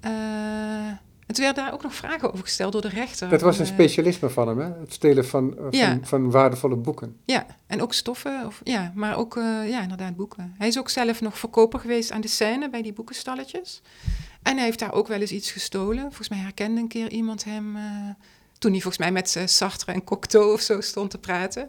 [0.00, 0.10] Eh,
[1.26, 3.28] en toen werden daar ook nog vragen over gesteld door de rechter.
[3.28, 4.80] Dat was een eh, specialisme van hem, hè?
[4.80, 5.98] het stelen van, van, Ja.
[6.02, 7.16] van waardevolle boeken.
[7.24, 8.46] Ja, en ook stoffen.
[8.46, 9.34] Of, ja, maar ook,
[9.66, 10.54] ja, inderdaad, boeken.
[10.58, 13.82] Hij is ook zelf nog verkoper geweest aan de scène bij die boekenstalletjes.
[14.42, 16.02] En hij heeft daar ook wel eens iets gestolen.
[16.02, 17.76] Volgens mij herkende een keer iemand hem...
[18.58, 21.68] toen hij volgens mij met Sartre en Cocteau of zo stond te praten.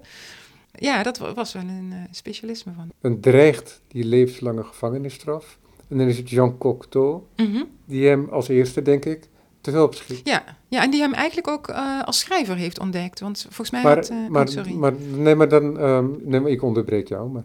[0.80, 2.90] Ja, dat wa- was wel een eh, specialisme van.
[3.02, 5.58] Dan dreigt die levenslange gevangenisstraf.
[5.88, 7.64] En dan is het Jean Cocteau, Mhm.
[7.86, 9.28] die hem als eerste, denk ik,
[9.62, 10.28] te veel beschikt.
[10.28, 10.44] Ja.
[10.68, 13.20] ja, en die hem eigenlijk ook eh, als schrijver heeft ontdekt.
[13.20, 14.10] Want volgens mij Maar, had...
[14.10, 14.74] eh, oh, maar, sorry.
[14.74, 17.44] maar, nee, maar dan, ehm, nee, maar ik onderbreek jou, maar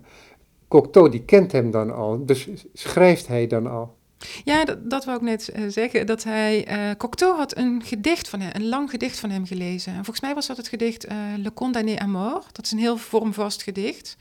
[0.69, 3.97] Cocteau die kent hem dan al, dus schrijft hij dan al.
[4.45, 6.07] Ja, dat, dat wou ik net eh, zeggen.
[6.07, 6.67] Dat hij.
[6.67, 9.93] eh Cocteau had een gedicht van hem, een lang gedicht van hem gelezen.
[9.93, 12.47] En volgens mij was dat het gedicht eh, Le Condamné à mort.
[12.53, 14.17] Dat is een heel vormvast gedicht.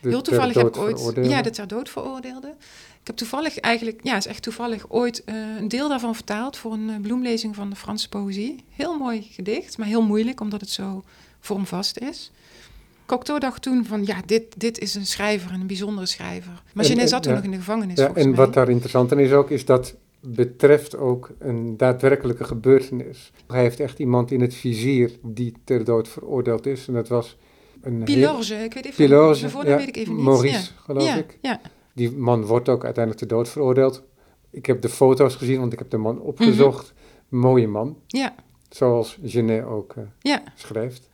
[0.00, 1.12] De heel toevallig heb ik ooit.
[1.14, 2.54] Ja, de ter dood veroordeelde.
[3.00, 5.22] Ik heb toevallig eigenlijk, ja, is echt toevallig ooit
[5.58, 8.64] een deel daarvan vertaald voor een bloemlezing van de Franse poëzie.
[8.70, 11.04] Heel mooi gedicht, maar heel moeilijk omdat het zo
[11.40, 12.30] vormvast is.
[13.06, 16.52] Cocteau dacht toen van, ja, dit, dit is een schrijver en een bijzondere schrijver.
[16.74, 17.36] Maar En- Genet en- zat toen ja.
[17.36, 18.38] nog in de gevangenis, Ja, en mij.
[18.38, 23.32] wat daar interessant aan is ook, is dat betreft ook een daadwerkelijke gebeurtenis.
[23.46, 26.86] Hij heeft echt iemand in het vizier die ter dood veroordeeld is.
[26.88, 27.36] En dat was
[27.82, 30.24] een Pilorge, ik weet even Pilorge, de voornaam ja, weet ik even niet.
[30.24, 30.80] Maurice, ja.
[30.82, 31.38] geloof ik.
[31.42, 31.60] Ja,
[31.92, 34.02] Die man wordt ook uiteindelijk ter dood veroordeeld.
[34.50, 36.92] Ik heb de foto's gezien, want ik heb de man opgezocht.
[37.28, 38.34] Mooie man, ja,
[38.68, 40.42] zoals Genet ook ja.
[40.54, 41.08] schrijft.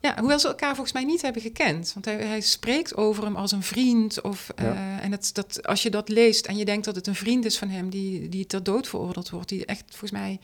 [0.00, 1.90] Ja, hoewel ze elkaar volgens mij niet hebben gekend.
[1.94, 4.20] Want hij, hij spreekt over hem als een vriend.
[4.20, 4.64] Of, Ja.
[4.64, 7.44] eh, en het, dat, als je dat leest en je denkt dat het een vriend
[7.44, 10.40] is van hem die, die ter dood veroordeeld wordt, die echt volgens mij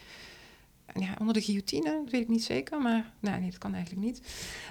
[0.94, 4.04] ja, onder de guillotine, dat weet ik niet zeker, maar nou, nee, dat kan eigenlijk
[4.04, 4.20] niet.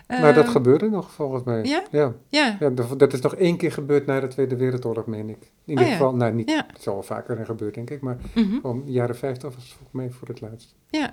[0.07, 1.63] nou, dat Ehm, gebeurde nog volgens mij.
[1.63, 1.83] ja?
[1.91, 5.37] Ja, Ja, ja dat, is nog één keer gebeurd na de Tweede Wereldoorlog, meen ik.
[5.41, 5.95] In ieder Oh ja.
[5.97, 6.65] geval, nou niet, Ja.
[6.73, 8.01] het zal wel vaker zijn gebeurd, denk ik.
[8.01, 10.75] Maar mhm, om de jaren 50 was het volgens mij voor het laatst.
[10.89, 11.11] ja.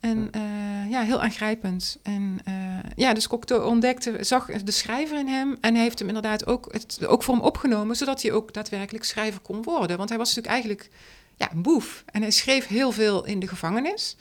[0.00, 1.98] En eh, ja, heel aangrijpend.
[2.02, 2.54] En eh,
[2.96, 5.56] ja, dus Cocteau ontdekte, zag de schrijver in hem.
[5.60, 9.04] En hij heeft hem inderdaad ook, het, ook voor hem opgenomen, zodat hij ook daadwerkelijk
[9.04, 9.96] schrijver kon worden.
[9.96, 10.90] Want hij was natuurlijk eigenlijk
[11.36, 12.04] ja, een boef.
[12.06, 14.16] En hij schreef heel veel in de gevangenis.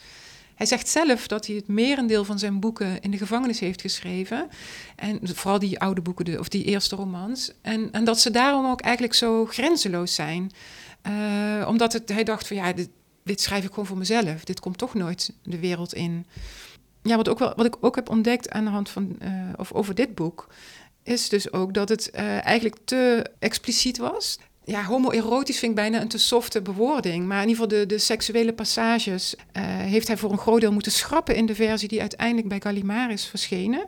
[0.55, 4.49] Hij zegt zelf dat hij het merendeel van zijn boeken in de gevangenis heeft geschreven.
[4.95, 7.51] En vooral die oude boeken, de, of die eerste romans.
[7.61, 10.51] En, en dat ze daarom ook eigenlijk zo grenzeloos zijn.
[11.01, 12.89] Eh, omdat het, hij dacht van ja, dit,
[13.23, 14.43] dit schrijf ik gewoon voor mezelf.
[14.43, 16.25] Dit komt toch nooit de wereld in.
[17.03, 19.71] Ja, wat, ook wel, wat ik ook heb ontdekt aan de hand van, eh, of
[19.71, 20.47] over dit boek,
[21.03, 24.39] is dus ook dat het eh, eigenlijk te expliciet was.
[24.63, 27.25] Ja, homoerotisch vind ik bijna een te softe bewoording.
[27.25, 30.71] Maar in ieder geval de, de seksuele passages eh, heeft hij voor een groot deel
[30.71, 33.85] moeten schrappen in de versie die uiteindelijk bij Gallimard is verschenen.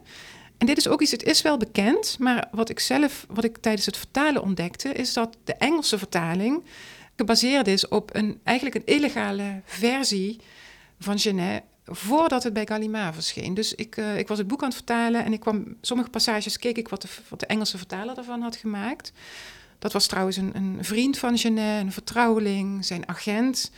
[0.58, 3.58] En dit is ook iets, het is wel bekend, maar wat ik zelf, wat ik
[3.58, 6.64] tijdens het vertalen ontdekte, is dat de Engelse vertaling
[7.16, 10.40] gebaseerd is op een, eigenlijk een illegale versie
[11.00, 13.54] van Genet voordat het bij Gallimard verscheen.
[13.54, 16.58] Dus ik, uh, ik was het boek aan het vertalen en ik kwam sommige passages
[16.58, 19.12] keek ik wat de, wat de Engelse vertaler ervan had gemaakt.
[19.80, 23.72] Dat was trouwens een, een vriend van Genet, een vertrouweling, zijn agent.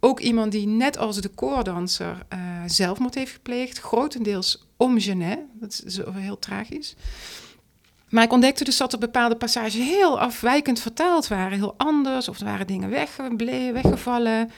[0.00, 5.38] Ook iemand die net als de koordanser uh, zelfmoord heeft gepleegd, grotendeels om Genet.
[5.52, 6.94] Dat is heel tragisch.
[8.10, 12.38] Maar ik ontdekte dus dat er bepaalde passages heel afwijkend vertaald waren, heel anders, of
[12.38, 13.16] er waren dingen weg,
[13.72, 14.50] weggevallen.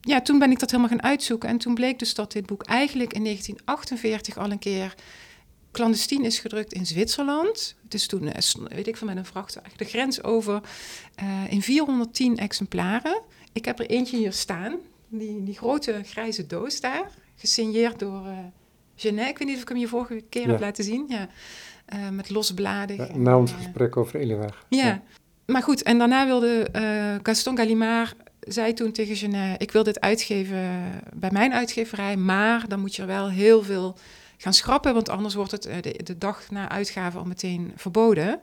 [0.00, 2.62] Ja, toen ben ik dat helemaal gaan uitzoeken en toen bleek dus dat dit boek
[2.62, 4.94] eigenlijk in 1948 al een keer
[5.72, 7.76] clandestien is gedrukt in Zwitserland.
[7.82, 10.60] Het is toen, eh, weet ik van met een vrachtwagen, de grens over
[11.22, 13.20] uh, in 410 exemplaren.
[13.52, 14.76] Ik heb er eentje hier staan,
[15.08, 18.38] die, die grote grijze doos daar, gesigneerd door uh,
[18.96, 19.28] Genet.
[19.28, 21.04] Ik weet niet of ik hem je vorige keer heb laten zien.
[21.08, 21.28] Ja.
[21.94, 22.96] Uh, met losse bladen.
[22.96, 24.54] Ja, na ons gesprek over Eluard.
[24.68, 24.86] Ja.
[24.86, 25.02] ja.
[25.46, 25.82] maar goed.
[25.82, 29.62] En daarna wilde uh, Gaston Gallimard, zei toen tegen Genet...
[29.62, 30.80] ik wil dit uitgeven
[31.14, 32.16] bij mijn uitgeverij...
[32.16, 33.98] maar dan moet je er wel heel veel
[34.36, 34.94] gaan schrappen...
[34.94, 38.40] want anders wordt het de, de, dag na uitgave al meteen verboden.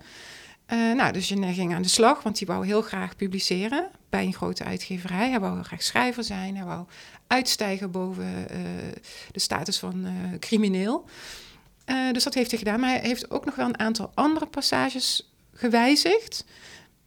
[0.74, 3.90] Uh, nou, dus Genet ging aan de slag, want hij wou heel graag publiceren...
[4.10, 5.30] bij een grote uitgeverij.
[5.30, 6.56] Hij wou heel graag schrijver zijn.
[6.56, 6.86] Hij wou
[7.28, 8.48] uitstijgen boven
[9.32, 10.08] de status van
[10.40, 11.06] crimineel...
[11.86, 12.80] Uh, dus dat heeft hij gedaan.
[12.80, 16.46] Maar hij heeft ook nog wel een aantal andere passages gewijzigd.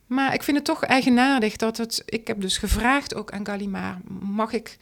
[0.06, 2.02] Maar ik vind het toch eigenaardig dat het.
[2.06, 4.78] Ik heb dus gevraagd ook aan Gallimard: mag ik,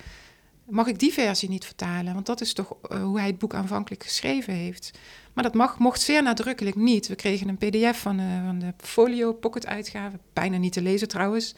[0.65, 2.15] mag ik die versie niet vertalen?
[2.15, 4.91] Want dat is toch uh, hoe hij het boek aanvankelijk geschreven heeft.
[5.33, 7.09] Maar dat mag, mocht zeer nadrukkelijk niet.
[7.09, 11.55] We kregen een PDF van, van de Folio Pocket uitgave, bijna niet te lezen trouwens.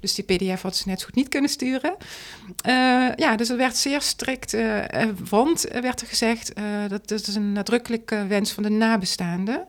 [0.00, 1.96] Dus die PDF had ze net goed niet kunnen sturen.
[2.66, 4.84] Uh, ja, dus het werd zeer strikt, uh,
[5.28, 6.52] want werd er gezegd,
[6.88, 9.66] dat, dat is een nadrukkelijke wens van de nabestaanden.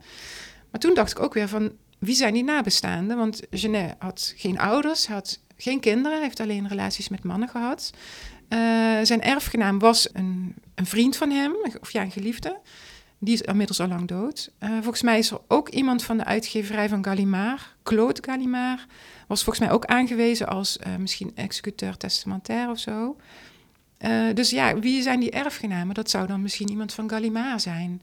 [0.72, 3.18] Maar toen dacht ik ook weer van, wie zijn die nabestaanden?
[3.18, 7.94] Want Genet had geen ouders, had geen kinderen, heeft alleen relaties met mannen gehad.
[9.04, 12.60] Zijn erfgenaam was een, een, vriend van hem, of ja, een geliefde.
[13.20, 14.52] Die is inmiddels al lang dood.
[14.60, 18.86] Uh, volgens mij is er ook iemand van de uitgeverij van Gallimard, Claude Gallimard,
[19.28, 23.16] was volgens mij ook aangewezen als uh, misschien executeur testamentair of zo.
[24.00, 25.96] Uh, dus ja, wie zijn die erfgenamen?
[25.96, 28.02] Dat zou dan misschien iemand van Gallimard zijn.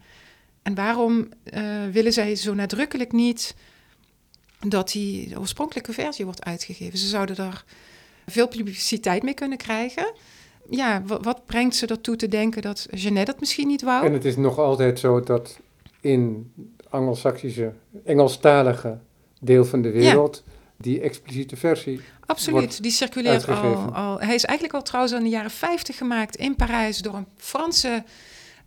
[0.63, 1.29] En waarom
[1.93, 3.55] willen zij zo nadrukkelijk niet
[4.61, 6.99] dat die oorspronkelijke versie wordt uitgegeven?
[6.99, 7.65] Ze zouden daar
[8.27, 10.13] veel publiciteit mee kunnen krijgen
[10.71, 14.07] ja, wat, brengt ze ertoe te denken dat Jeannette het misschien niet wou?
[14.07, 15.59] En het is nog altijd zo dat
[16.01, 16.53] in
[16.89, 17.73] Anglo-Saxische,
[18.05, 18.99] Engelstalige
[19.41, 20.43] deel van de wereld
[20.77, 22.01] die expliciete versie.
[22.27, 24.21] Absoluut, die circuleert al, al.
[24.21, 28.05] Hij is eigenlijk al trouwens in de jaren 50 gemaakt in Parijs door een Franse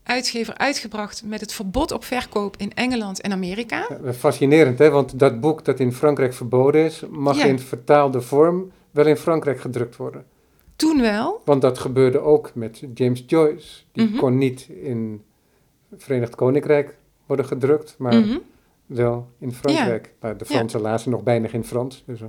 [0.03, 3.87] uitgever uitgebracht met het verbod op verkoop in Engeland en Amerika.
[4.03, 4.89] Ja, fascinerend, hè?
[4.89, 9.59] want dat boek dat in Frankrijk verboden is, mag in vertaalde vorm wel in Frankrijk
[9.59, 10.25] gedrukt worden.
[10.77, 11.41] Toen wel.
[11.45, 13.83] Want dat gebeurde ook met James Joyce.
[13.91, 14.17] Die mhm.
[14.17, 15.23] kon niet in
[15.89, 18.37] het Verenigd Koninkrijk worden gedrukt, maar mhm.
[18.85, 20.13] wel in Frankrijk.
[20.19, 20.85] Maar de Fransen ja.
[20.85, 22.03] lazen nog bijna geen Frans.
[22.05, 22.27] Dus, uh,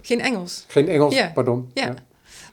[0.00, 0.64] geen Engels?
[0.68, 1.70] Geen Engels, pardon.
[1.74, 1.94] Ja.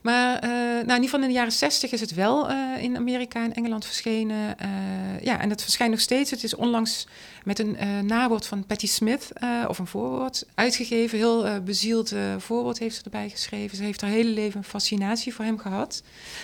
[0.01, 2.95] Maar uh, nou, in ieder geval in de jaren zestig is het wel uh, in
[2.97, 4.55] Amerika en Engeland verschenen.
[4.61, 6.31] Uh, ja, en het verschijnt nog steeds.
[6.31, 7.07] Het is onlangs
[7.43, 9.31] met een nawoord van Patti Smith,
[9.67, 11.17] of een voorwoord, uitgegeven.
[11.17, 13.77] Heel bezield voorwoord heeft ze erbij geschreven.
[13.77, 16.01] Ze heeft haar hele leven een fascinatie voor hem gehad.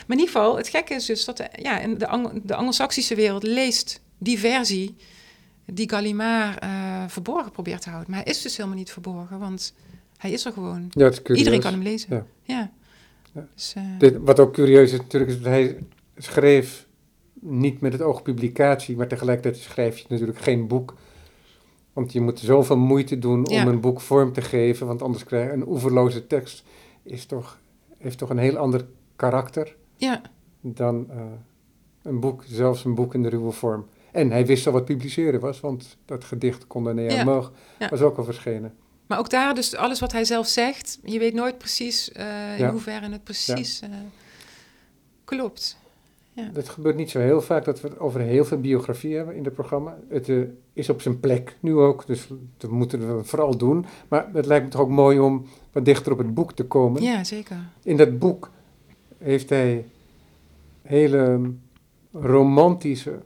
[0.08, 2.56] Maar in ieder geval, het gekke is dus dat de, ja, in de, Ang de
[2.56, 4.96] Anglo-Saxische wereld leest die versie
[5.66, 6.66] die Gallimard
[7.08, 8.12] verborgen probeert te houden.
[8.12, 9.74] Maar hij is dus helemaal niet verborgen, want
[10.18, 10.88] hij is er gewoon.
[10.90, 12.10] Ja, Iedereen kan hem lezen.
[12.10, 12.26] ja.
[12.56, 12.72] ja.
[13.54, 13.76] Dus.
[13.98, 15.78] Dit, wat ook curieus is natuurlijk, is dat hij
[16.18, 16.88] schreef
[17.34, 20.94] niet met het oog publicatie, maar tegelijkertijd schrijf je natuurlijk geen boek.
[21.94, 25.48] Want je moet zoveel moeite doen om een boek vorm te geven, want anders krijg
[25.48, 26.64] je een oeverloze tekst.
[27.04, 27.60] Is toch,
[27.98, 30.22] heeft toch een heel ander karakter ja.
[30.62, 31.22] dan uh,
[32.02, 33.86] een boek, zelfs een boek in de ruwe vorm.
[34.12, 37.52] En hij wist al wat publiceren was, want dat gedicht Condamné à mort
[37.90, 38.74] was ook al verschenen.
[39.08, 42.68] Maar ook daar, dus alles wat hij zelf zegt, je weet nooit precies uh, in
[42.68, 43.88] hoeverre het precies ja.
[43.88, 43.94] uh,
[45.24, 45.78] klopt.
[46.34, 46.50] Ja.
[46.54, 49.44] Het gebeurt niet zo heel vaak dat we het over heel veel biografie hebben in
[49.44, 49.98] het programma.
[50.10, 53.86] Het uh, is op zijn plek nu ook, dus dat moeten we vooral doen.
[54.08, 57.02] Maar het lijkt me toch ook mooi om wat dichter op het boek te komen.
[57.02, 57.58] Ja, zeker.
[57.84, 58.52] In dat boek
[59.18, 59.86] heeft hij
[60.82, 61.52] hele
[62.12, 63.20] romantische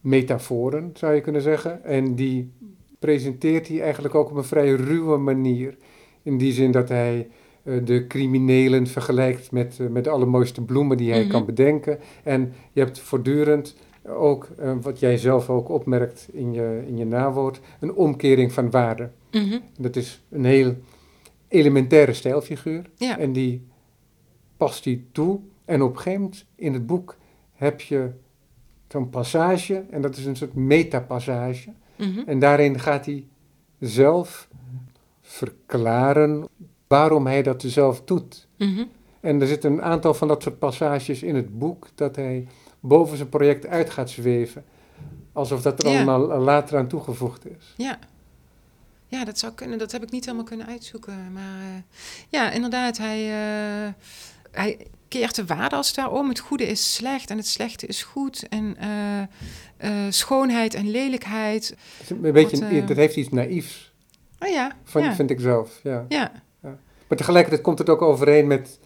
[0.00, 1.84] metaforen, zou je kunnen zeggen.
[1.84, 2.52] En die
[3.00, 5.76] presenteert hij eigenlijk ook op een vrij ruwe manier.
[6.22, 7.28] In die zin dat hij
[7.62, 11.32] uh, de criminelen vergelijkt met, uh, met de allermooiste bloemen die hij mm -hmm.
[11.32, 11.98] kan bedenken.
[12.22, 17.04] En je hebt voortdurend ook, uh, wat jij zelf ook opmerkt in je, in je
[17.04, 19.10] nawoord, een omkering van waarde.
[19.30, 19.60] Mm -hmm.
[19.78, 20.76] Dat is een heel
[21.48, 22.90] elementaire stijlfiguur.
[22.94, 23.18] Ja.
[23.18, 23.66] En die
[24.56, 25.40] past hij toe.
[25.64, 27.16] En op een gegeven moment in het boek
[27.52, 28.10] heb je
[28.88, 31.72] zo'n passage, en dat is een soort metapassage.
[32.00, 32.20] Mhm.
[32.26, 33.26] En daarin gaat hij
[33.78, 34.48] zelf
[35.22, 36.48] verklaren
[36.86, 38.46] waarom hij dat zelf doet.
[38.56, 38.84] Mhm.
[39.20, 42.46] En er zitten een aantal van dat soort passages in het boek dat hij
[42.80, 44.64] boven zijn project uit gaat zweven.
[45.32, 45.96] Alsof dat er Ja.
[45.96, 47.74] allemaal later aan toegevoegd is.
[47.76, 47.98] Ja.
[49.06, 49.78] Ja, dat zou kunnen.
[49.78, 51.32] Dat heb ik niet helemaal kunnen uitzoeken.
[51.32, 51.82] Maar eh,
[52.28, 53.20] ja, inderdaad, hij,
[53.86, 53.92] eh,
[54.50, 56.28] hij keert de waarde als het daar om.
[56.28, 58.48] Het goede is slecht en het slechte is goed.
[58.48, 59.20] En eh,
[59.76, 61.76] eh, schoonheid en lelijkheid.
[62.08, 63.92] Een beetje, eh, dat heeft iets naïefs,
[64.38, 65.14] Oh ja, van, ja.
[65.14, 65.80] vind ik zelf.
[65.82, 66.04] Ja.
[66.08, 66.32] ja.
[67.08, 68.78] Maar tegelijkertijd komt het ook overeen met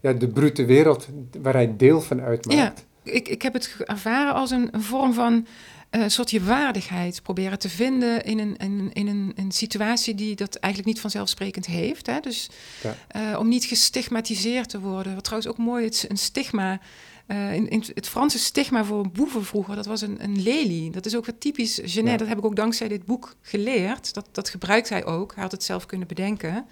[0.00, 1.08] ja, de brute wereld
[1.42, 2.86] waar hij deel van uitmaakt.
[3.02, 5.46] Ik, ik heb het ervaren als een, een vorm van
[5.90, 10.36] een soort je waardigheid proberen te vinden in een, in, in een, een situatie die
[10.36, 12.06] dat eigenlijk niet vanzelfsprekend heeft.
[12.06, 12.20] Hè?
[12.20, 12.50] Dus
[12.82, 12.96] Ja.
[13.08, 15.14] eh, om niet gestigmatiseerd te worden.
[15.14, 16.80] Wat trouwens ook mooi is, een stigma.
[17.26, 20.90] eh, in, in het Franse stigma voor boeven vroeger, dat was een, een lelie.
[20.90, 22.10] Dat is ook wat typisch Genet.
[22.10, 22.16] Ja.
[22.16, 24.14] Dat heb ik ook dankzij dit boek geleerd.
[24.14, 25.32] Dat, dat gebruikt hij ook.
[25.34, 26.66] Hij had het zelf kunnen bedenken.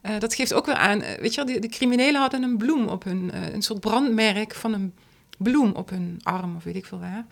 [0.00, 2.56] Eh, dat geeft ook weer aan, eh, weet je wel, de, de criminelen hadden een
[2.56, 4.94] bloem op hun, eh, een soort brandmerk van een
[5.38, 7.26] bloem op hun arm of weet ik veel waar.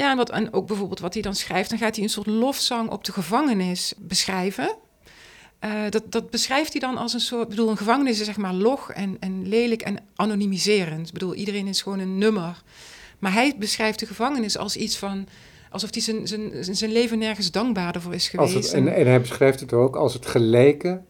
[0.00, 2.26] Ja, en, wat, en ook bijvoorbeeld wat hij dan schrijft, dan gaat hij een soort
[2.26, 4.76] lofzang op de gevangenis beschrijven.
[5.58, 8.36] Eh, dat, dat beschrijft hij dan als een soort, ik bedoel, een gevangenis is zeg
[8.36, 11.06] maar log en, en lelijk en anonimiserend.
[11.06, 12.62] Ik bedoel, iedereen is gewoon een nummer.
[13.18, 15.26] Maar hij beschrijft de gevangenis als iets van,
[15.70, 18.72] alsof hij zijn, zijn, zijn- leven nergens dankbaarder voor is Als geweest.
[18.72, 21.00] het, en, en hij beschrijft het ook als het gelijke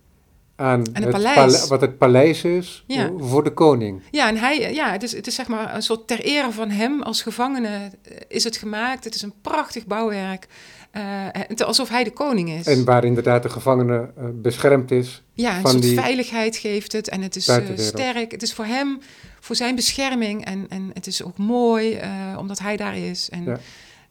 [0.60, 1.34] aan een het paleis.
[1.34, 3.10] pale- wat het paleis is Ja.
[3.18, 4.02] voor de koning.
[4.10, 6.70] Ja, en hij, ja, het is, het is zeg maar een soort ter ere van
[6.70, 9.04] hem als gevangene eh, is het gemaakt.
[9.04, 10.46] Het is een prachtig bouwwerk.
[10.90, 12.66] eh, het- alsof hij de koning is.
[12.66, 15.22] En waar inderdaad de gevangene eh, beschermd is.
[15.34, 17.08] ja, een van soort die veiligheid geeft het.
[17.08, 18.30] En het is eh, sterk.
[18.30, 18.98] Het is voor hem,
[19.40, 20.44] voor zijn bescherming.
[20.44, 23.28] En, en het is ook mooi, eh, omdat hij daar is.
[23.30, 23.58] En Ja.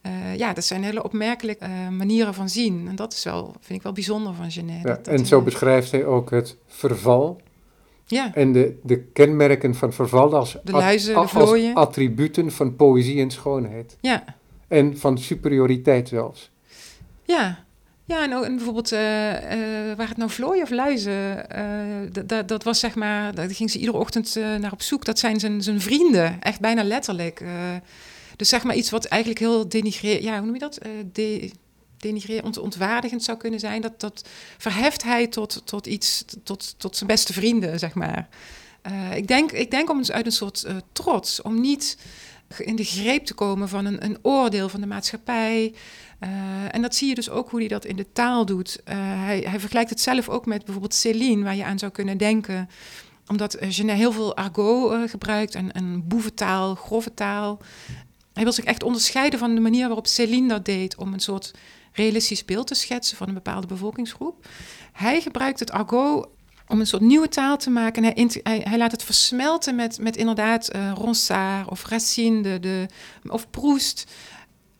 [0.03, 2.85] Ja, ja dat zijn hele opmerkelijke eh, manieren van zien.
[2.89, 4.83] En dat is wel, vind ik wel bijzonder van Genet.
[4.83, 7.41] Ja, en zo beschrijft hij ook het verval
[8.05, 11.73] Ja, en de, de kenmerken van verval als, De at- luizen, de als vlooien.
[11.73, 13.97] attributen van poëzie en schoonheid.
[14.01, 14.23] ja.
[14.67, 16.49] En van superioriteit zelfs.
[17.23, 17.63] Ja,
[18.05, 22.63] ja en, ook, en bijvoorbeeld, eh eh waar het nou vlooien of luizen, eh, dat-
[22.63, 25.05] was zeg maar, daar ging ze iedere ochtend eh, naar op zoek.
[25.05, 27.43] Dat zijn zijn, zijn vrienden, echt bijna letterlijk.
[28.39, 30.79] Dus zeg maar iets wat eigenlijk heel denigreer, ja, hoe noem je dat?
[32.43, 33.81] Ont, ontwaardigend zou kunnen zijn.
[33.81, 38.27] Dat, dat verheft hij tot, tot iets, tot, tot zijn beste vrienden, zeg maar.
[38.81, 41.97] Eh, ik, denk, ik denk om eens uit een soort eh, trots, om niet
[42.57, 45.73] in de greep te komen van een, een oordeel van de maatschappij.
[46.71, 48.81] En dat zie je dus ook hoe hij dat in de taal doet.
[48.83, 52.69] Hij, hij vergelijkt het zelf ook met bijvoorbeeld Céline, waar je aan zou kunnen denken.
[53.27, 57.61] Omdat Genet heel veel argot gebruikt en, en boeventaal, grove taal.
[58.39, 60.95] Hij wil zich echt onderscheiden van de manier waarop Céline dat deed...
[60.97, 61.51] om een soort
[61.91, 64.47] realistisch beeld te schetsen van een bepaalde bevolkingsgroep.
[64.91, 66.27] Hij gebruikt het argot
[66.67, 68.03] om een soort nieuwe taal te maken.
[68.03, 72.59] En hij, hij, hij laat het versmelten met, met inderdaad eh Ronsard of Racine de,
[72.59, 72.85] de,
[73.29, 74.11] of Proust.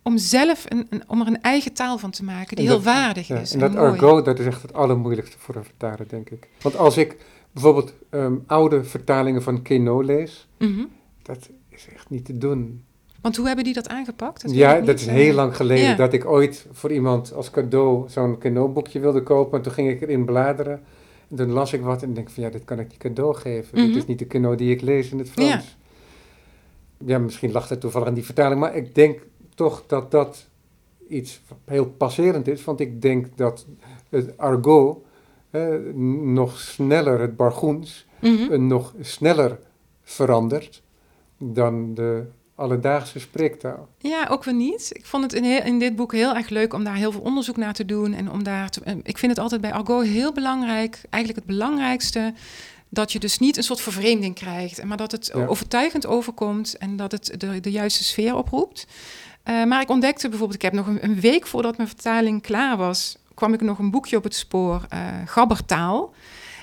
[0.02, 3.28] Om zelf een, een, om er een eigen taal van te maken die heel waardig
[3.28, 3.52] Ja, is.
[3.52, 3.86] en dat mooi.
[3.90, 6.48] argot, dat is echt het allermoeilijkste voor een vertaler, denk ik.
[6.62, 7.16] Want als ik
[7.52, 10.84] bijvoorbeeld ehm, oude vertalingen van Queneau lees, Mhm.
[11.22, 12.84] dat is echt niet te doen.
[13.22, 14.44] Want hoe hebben die dat aangepakt?
[14.52, 15.94] ja, dat is heel Eh, lang geleden ja.
[15.96, 19.56] dat ik ooit voor iemand als cadeau zo'n Queneau-boekje wilde kopen.
[19.58, 20.82] En toen ging ik erin bladeren.
[21.30, 23.78] En toen las ik wat en denk van ja, dit kan ik niet cadeau geven.
[23.78, 23.86] Mhm.
[23.86, 25.76] Dit is niet de Queneau die ik lees in het Frans.
[27.06, 28.60] Ja, misschien lag het toevallig aan die vertaling.
[28.60, 29.18] Maar ik denk
[29.54, 30.46] toch dat dat
[31.08, 32.64] iets heel passerend is.
[32.64, 33.66] Want ik denk dat
[34.08, 34.98] het argot
[35.50, 35.66] eh,
[36.22, 38.52] nog sneller, het bargoens, Mhm.
[38.52, 39.58] eh, nog sneller
[40.02, 40.82] verandert
[41.38, 42.24] dan de
[42.60, 43.88] alledaagse spreektaal.
[43.98, 44.88] Ja, ook weer niet.
[44.92, 47.20] Ik vond het in, heel- in dit boek heel erg leuk om daar heel veel
[47.20, 48.12] onderzoek naar te doen.
[48.14, 51.56] En om daar te, eh, ik vind het altijd bij argot heel belangrijk, eigenlijk het
[51.56, 52.32] belangrijkste,
[52.88, 55.46] dat je dus niet een soort vervreemding krijgt, maar dat het Ja.
[55.46, 58.86] overtuigend overkomt en dat het de, de juiste sfeer oproept.
[59.42, 62.76] Eh, maar ik ontdekte bijvoorbeeld, ik heb nog een, een week voordat mijn vertaling klaar
[62.76, 66.12] was, kwam ik nog een boekje op het spoor, eh Gabbertaal.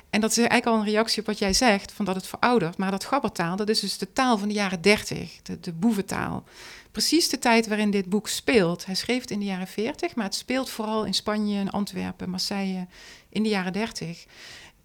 [0.10, 2.78] En dat is eigenlijk al een reactie op wat jij zegt, van dat het veroudert.
[2.78, 6.43] Maar dat gabbertaal, dat is dus de taal van de jaren 30, de, de boeventaal.
[6.91, 8.86] Precies de tijd waarin dit boek speelt.
[8.86, 12.30] Hij schreef het in de jaren 40, maar het speelt vooral in Spanje, in Antwerpen,
[12.30, 12.88] Marseille
[13.30, 14.26] in de jaren 30.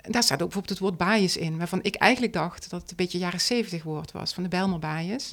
[0.03, 2.97] Daar staat ook bijvoorbeeld het woord baaiers in, waarvan ik eigenlijk dacht dat het een
[2.97, 5.33] beetje jaren 70 woord was, van de Bijlmer baaiers.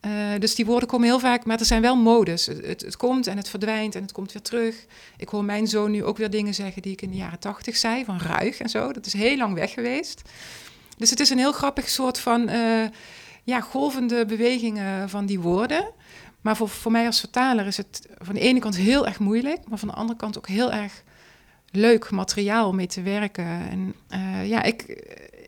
[0.00, 2.46] Eh, dus die woorden komen heel vaak, maar er zijn wel modes.
[2.46, 4.86] Het, het, het komt en het verdwijnt en het komt weer terug.
[5.16, 7.76] Ik hoor mijn zoon nu ook weer dingen zeggen die ik in de jaren tachtig
[7.76, 8.92] zei, van ruig en zo.
[8.92, 10.22] Dat is heel lang weg geweest.
[10.96, 12.84] Dus het is een heel grappig soort van, eh,
[13.44, 15.90] ja, golvende bewegingen van die woorden.
[16.40, 19.68] Maar voor, voor mij als vertaler is het van de ene kant heel erg moeilijk,
[19.68, 21.02] maar van de andere kant ook heel erg
[21.76, 23.44] leuk materiaal mee te werken.
[23.70, 25.04] En uh, ja, ik,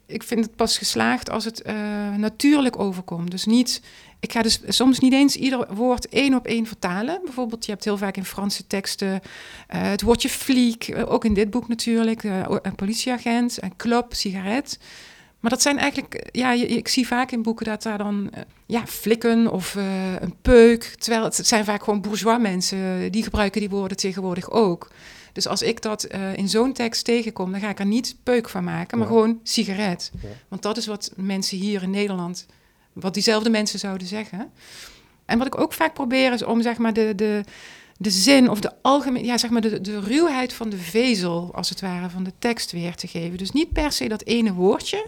[0.06, 3.30] ik vind het pas geslaagd als het uh, natuurlijk overkomt.
[3.30, 3.82] Dus niet,
[4.20, 7.20] ik ga dus soms niet eens ieder woord één op één vertalen.
[7.24, 9.20] Bijvoorbeeld, je hebt heel vaak in Franse teksten uh,
[9.68, 14.78] het woordje fliek, ook in dit boek natuurlijk, een politieagent, een club, sigaret.
[15.40, 18.30] Maar dat zijn eigenlijk, ja, ik zie vaak in boeken dat daar dan,
[18.66, 19.74] ja, flikken of
[20.20, 20.94] een peuk.
[20.98, 24.90] Terwijl het, zijn vaak gewoon bourgeois mensen, die gebruiken die woorden tegenwoordig ook.
[25.36, 28.48] Dus als ik dat uh, in zo'n tekst tegenkom, dan ga ik er niet peuk
[28.48, 29.12] van maken, maar ja.
[29.12, 30.10] gewoon sigaret.
[30.22, 30.28] Ja.
[30.48, 32.46] Want dat is wat mensen hier in Nederland,
[32.92, 34.52] wat diezelfde mensen zouden zeggen.
[35.24, 37.44] En wat ik ook vaak probeer is om zeg maar de, de,
[37.96, 41.68] de zin of de algemeen, ja, zeg maar de, de ruwheid van de vezel, als
[41.68, 43.38] het ware, van de tekst weer te geven.
[43.38, 45.06] Dus niet per se dat ene woordje,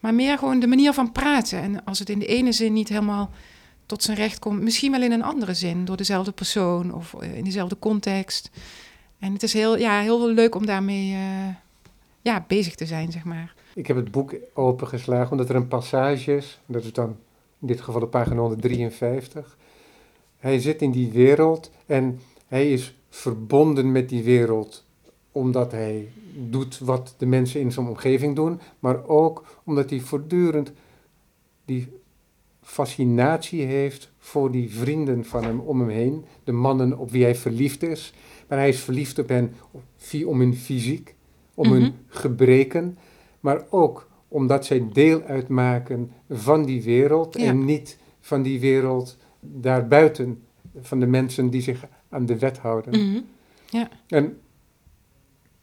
[0.00, 1.60] maar meer gewoon de manier van praten.
[1.60, 3.30] En als het in de ene zin niet helemaal
[3.86, 7.44] tot zijn recht komt, misschien wel in een andere zin, door dezelfde persoon of in
[7.44, 8.50] dezelfde context.
[9.18, 11.48] En het is heel, ja, heel leuk om daarmee uh,
[12.22, 13.54] ja, bezig te zijn, zeg maar.
[13.74, 17.16] Ik heb het boek opengeslagen omdat er een passage is, dat is dan
[17.60, 19.56] in dit geval de pagina 153.
[20.38, 24.84] Hij zit in die wereld en hij is verbonden met die wereld
[25.32, 30.72] omdat hij doet wat de mensen in zijn omgeving doen, maar ook omdat hij voortdurend
[31.64, 31.88] die
[32.62, 37.34] fascinatie heeft voor die vrienden van hem om hem heen, de mannen op wie hij
[37.34, 38.12] verliefd is.
[38.48, 39.54] Maar hij is verliefd op hen
[40.26, 41.14] om hun fysiek,
[41.54, 41.82] om mm -hmm.
[41.82, 42.98] hun gebreken,
[43.40, 47.44] maar ook omdat zij deel uitmaken van die wereld ja.
[47.44, 50.42] en niet van die wereld daarbuiten,
[50.80, 53.00] van de mensen die zich aan de wet houden.
[53.00, 53.24] Mm -hmm.
[53.66, 53.88] ja.
[54.06, 54.38] En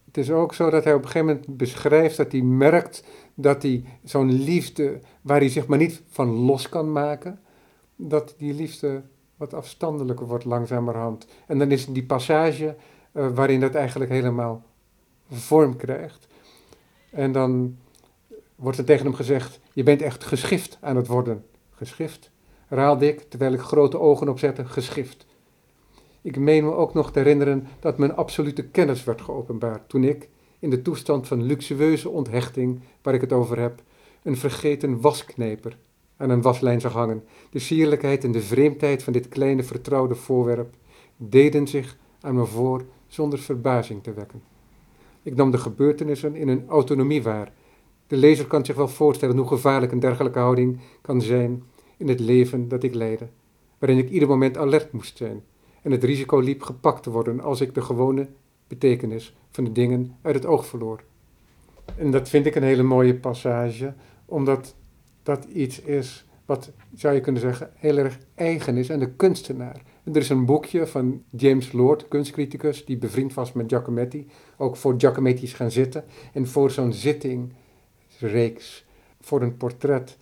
[0.05, 3.61] het is ook zo dat hij op een gegeven moment beschrijft dat hij merkt dat
[3.61, 7.39] hij zo'n liefde, waar hij zich maar niet van los kan maken,
[7.95, 9.03] dat die liefde
[9.37, 11.27] wat afstandelijker wordt langzamerhand.
[11.47, 12.75] En dan is die passage
[13.13, 14.63] uh, waarin dat eigenlijk helemaal
[15.29, 16.27] vorm krijgt.
[17.11, 17.77] En dan
[18.55, 21.45] wordt er tegen hem gezegd, je bent echt geschift aan het worden.
[21.71, 22.31] Geschift,
[22.67, 25.25] herhaalde ik, terwijl ik grote ogen opzette, geschift.
[26.21, 30.29] Ik meen me ook nog te herinneren dat mijn absolute kennis werd geopenbaard toen ik,
[30.59, 33.83] in de toestand van luxueuze onthechting waar ik het over heb,
[34.23, 35.77] een vergeten waskneper
[36.17, 37.23] aan een waslijn zag hangen.
[37.49, 40.73] De sierlijkheid en de vreemdheid van dit kleine vertrouwde voorwerp
[41.17, 44.41] deden zich aan me voor zonder verbazing te wekken.
[45.23, 47.53] Ik nam de gebeurtenissen in hun autonomie waar.
[48.07, 51.63] De lezer kan zich wel voorstellen hoe gevaarlijk een dergelijke houding kan zijn
[51.97, 53.27] in het leven dat ik leidde,
[53.77, 55.43] waarin ik ieder moment alert moest zijn
[55.85, 58.27] en het risico liep gepakt te worden als ik de gewone
[58.67, 61.03] betekenis van de dingen uit het oog verloor.
[61.97, 63.93] En dat vind ik een hele mooie passage,
[64.25, 64.75] omdat
[65.25, 69.81] dat iets is wat, zou je kunnen zeggen, heel erg eigen is aan de kunstenaar.
[70.03, 74.75] En er is een boekje van James Lord, kunstcriticus, die bevriend was met Giacometti, ook
[74.75, 76.03] voor Giacometti is gaan zitten.
[76.33, 78.85] En voor zo'n zittingreeks,
[79.21, 80.17] voor een portret,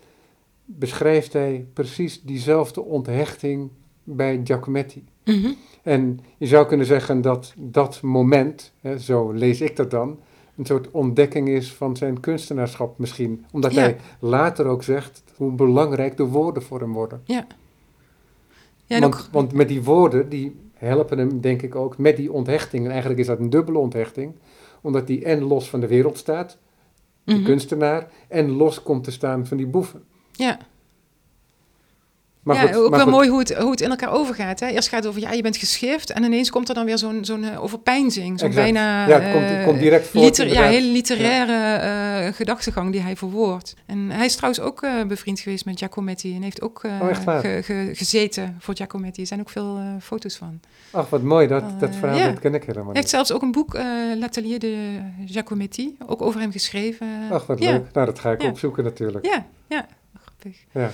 [0.65, 3.69] beschrijft hij precies diezelfde onthechting
[4.03, 5.03] bij Giacometti.
[5.25, 5.55] Mm -hmm.
[5.81, 10.19] En je zou kunnen zeggen dat dat moment, hè, zo lees ik dat dan,
[10.57, 13.45] een soort ontdekking is van zijn kunstenaarschap misschien.
[13.51, 13.81] Omdat Ja.
[13.81, 17.21] hij later ook zegt hoe belangrijk de woorden voor hem worden.
[17.25, 17.47] Ja.
[18.85, 22.31] Ja, want, ook, want met die woorden, die helpen hem denk ik ook met die
[22.31, 22.85] onthechting.
[22.85, 24.33] En eigenlijk is dat een dubbele onthechting.
[24.81, 26.57] Omdat hij en los van de wereld staat,
[27.23, 27.43] de Mhm.
[27.43, 30.03] kunstenaar, en los komt te staan van die boeven.
[30.31, 30.57] ja.
[32.43, 33.11] Maar ja, goed, ook maar wel goed.
[33.15, 34.59] mooi hoe het, hoe het in elkaar overgaat.
[34.59, 34.67] Hè?
[34.67, 36.09] Eerst gaat het over, ja, je bent geschift.
[36.11, 38.39] En ineens komt er dan weer zo'n zo'n eh, overpeinzing.
[38.39, 38.55] Zo'n Exact.
[38.71, 39.07] bijna...
[39.07, 41.75] Ja, het komt- het eh, komt direct voort, liter- Ja, hele literaire
[42.27, 43.73] eh, gedachtegang die hij verwoordt.
[43.85, 46.35] En hij is trouwens ook bevriend geweest met Giacometti.
[46.35, 47.07] En heeft ook Oh,
[47.39, 49.21] ge- ge- gezeten voor Giacometti.
[49.21, 50.59] Er zijn ook veel foto's van.
[50.91, 52.27] Ach, wat mooi, dat, dat verhaal ja.
[52.27, 53.15] dat ken ik helemaal Hij heeft niet.
[53.15, 53.73] zelfs ook een boek,
[54.19, 55.97] L'Atelier de Giacometti.
[56.07, 57.07] Ook over hem geschreven.
[57.29, 57.71] Ach, wat ja.
[57.71, 57.85] leuk.
[57.93, 58.47] Nou, dat ga ik Ja.
[58.49, 59.25] opzoeken natuurlijk.
[59.25, 59.85] Ja, ja.
[60.23, 60.57] Grappig.
[60.73, 60.91] Ja.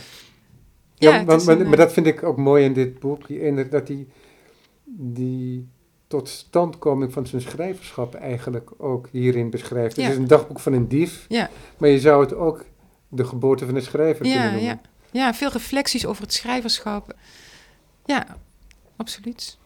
[1.00, 3.28] Ja, maar, is maar, een, maar eh, dat vind ik ook mooi in dit boek,
[3.28, 4.08] die ene- dat die,
[4.86, 5.68] die
[6.08, 9.96] totstandkoming van zijn schrijverschap eigenlijk ook hierin beschrijft.
[9.96, 10.04] Ja.
[10.04, 11.50] Het is een dagboek van een dief, Ja.
[11.78, 12.66] maar je zou het ook
[13.08, 14.62] de geboorte van een schrijver kunnen noemen.
[14.64, 14.82] ja.
[15.12, 17.16] ja, veel reflecties over het schrijverschap.
[18.06, 18.38] Ja,
[18.96, 19.58] absoluut.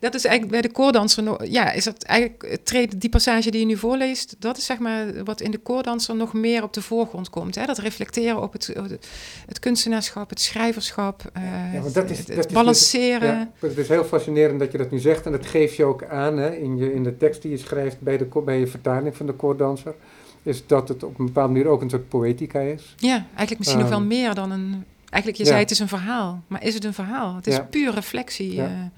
[0.00, 3.66] Dat is eigenlijk bij de koordanser, ja, is dat eigenlijk, treedt- die passage die je
[3.66, 7.30] nu voorleest, dat is zeg maar wat in de koordanser nog meer op de voorgrond
[7.30, 7.54] komt.
[7.54, 7.64] Hè?
[7.66, 8.72] Dat reflecteren op het,
[9.46, 11.42] het, kunstenaarschap, het schrijverschap, eh,
[11.74, 13.28] Ja, dat is- het, dat is balanceren.
[13.28, 16.04] Ja, het is heel fascinerend dat je dat nu zegt en dat geef je ook
[16.04, 19.16] aan hè, in, je, in de tekst die je schrijft bij, de, bij je vertaling
[19.16, 19.94] van de koordanser.
[20.42, 22.94] Is dat het op een bepaalde manier ook een soort poëtica is.
[22.96, 24.06] Ja, eigenlijk misschien nog wel Ehm.
[24.08, 25.50] meer dan een Eigenlijk, je Ja.
[25.50, 26.42] zei het is een verhaal.
[26.46, 27.34] Maar is het een verhaal?
[27.36, 27.60] Het is Ja.
[27.62, 28.54] puur reflectie.
[28.54, 28.90] Ja.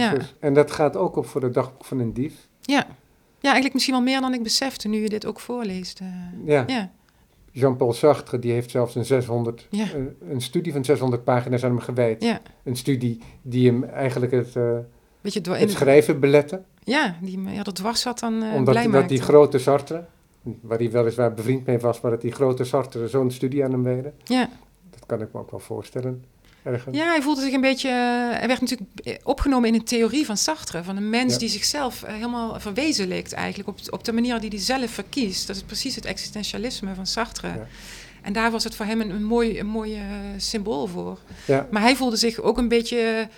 [0.00, 0.10] Ja.
[0.12, 0.34] Precies.
[0.40, 2.34] En dat gaat ook op voor het dagboek van een dief.
[2.60, 2.86] ja.
[3.42, 6.00] Ja, eigenlijk misschien wel meer dan ik besefte nu je dit ook voorleest.
[6.00, 6.06] eh.
[6.44, 6.64] Ja.
[6.66, 6.90] ja.
[7.52, 9.84] Jean-Paul Sartre die heeft zelfs een, 600, Ja.
[9.84, 12.22] eh, een studie van 600 pagina's aan hem gewijd.
[12.22, 12.40] Ja.
[12.64, 14.76] Een studie die hem eigenlijk het, eh,
[15.20, 16.62] Weet je, door, het schrijven belette.
[16.84, 20.04] ja, die ja, dat dwars zat dan eh omdat blij dat die grote Sartre,
[20.60, 23.82] waar hij weliswaar bevriend mee was, maar dat die grote Sartre zo'n studie aan hem
[23.82, 24.12] wijde.
[24.24, 24.48] Ja.
[24.90, 26.24] Dat kan ik me ook wel voorstellen.
[26.64, 26.96] Ergens.
[26.96, 27.88] Ja, hij voelde zich een beetje.
[27.88, 30.82] eh, Hij werd natuurlijk eh, opgenomen in een theorie van Sartre.
[30.84, 31.38] Van een mens Ja.
[31.38, 33.68] die zichzelf eh, helemaal verwezenlijkt, eigenlijk.
[33.68, 35.46] Op, op de manier die hij zelf verkiest.
[35.46, 37.48] Dat is precies het existentialisme van Sartre.
[37.48, 37.66] Ja.
[38.22, 40.02] En daar was het voor hem een, een mooi, een mooi eh,
[40.36, 41.18] symbool voor.
[41.44, 41.66] Ja.
[41.70, 43.28] Maar hij voelde zich ook een beetje.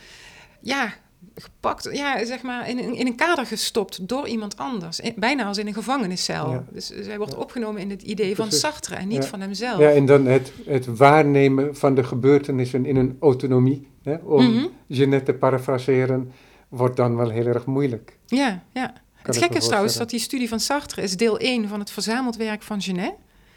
[0.60, 0.92] ja,
[1.34, 5.00] gepakt, ja, zeg maar, in, een- in een kader gestopt door iemand anders.
[5.00, 6.50] In- bijna als in een gevangeniscel.
[6.50, 6.64] Ja.
[6.70, 7.38] Dus, dus hij wordt Ja.
[7.38, 8.52] opgenomen in het idee van.
[8.52, 9.28] Sartre en niet Ja.
[9.28, 9.78] van hemzelf.
[9.78, 14.70] Ja, en dan het, het waarnemen van de gebeurtenissen in een autonomie, hè, om.
[14.86, 16.32] Jeannette te parafraseren,
[16.68, 18.18] wordt dan wel heel erg moeilijk.
[18.26, 18.86] Ja, ja.
[18.86, 21.90] Kan Het gekke is trouwens dat die studie van Sartre is deel 1 van het
[21.90, 23.12] verzameld werk van Genet.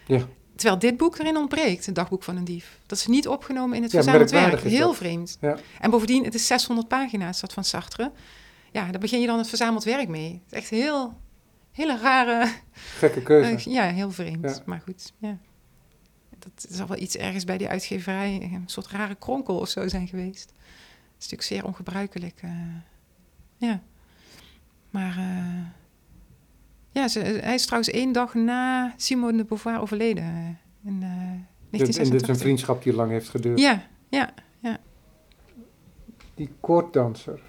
[0.07, 0.21] Ja.
[0.55, 2.79] Terwijl dit boek erin ontbreekt, het dagboek van een dief.
[2.85, 4.59] Dat is niet opgenomen in het Ja, verzameld werk.
[4.61, 4.95] Heel dat.
[4.95, 5.37] vreemd.
[5.41, 5.57] Ja.
[5.79, 8.11] En bovendien, het is 600 pagina's dat van Sartre.
[8.71, 10.31] Ja, daar begin je dan het verzameld werk mee.
[10.43, 11.17] Het is echt heel,
[11.71, 12.51] hele rare...
[12.97, 13.69] Gekke keuze.
[13.69, 14.49] eh, ja, heel vreemd.
[14.49, 14.61] Ja.
[14.65, 15.37] Maar goed, ja.
[16.39, 20.07] Dat zal wel iets ergens bij die uitgeverij, een soort rare kronkel of zo zijn
[20.07, 20.49] geweest.
[20.49, 20.53] Het
[21.23, 22.39] is natuurlijk zeer ongebruikelijk.
[22.41, 22.49] eh,
[23.57, 23.81] ja.
[24.89, 25.65] Maar eh,
[26.95, 30.23] ja, ze, hij is trouwens één dag na Simone de Beauvoir overleden.
[30.23, 31.09] eh, in eh
[31.69, 32.37] Dit, en dit is een 1986.
[32.37, 33.59] vriendschap die lang heeft geduurd.
[33.59, 34.33] Ja, ja.
[36.35, 37.39] Die koorddanser.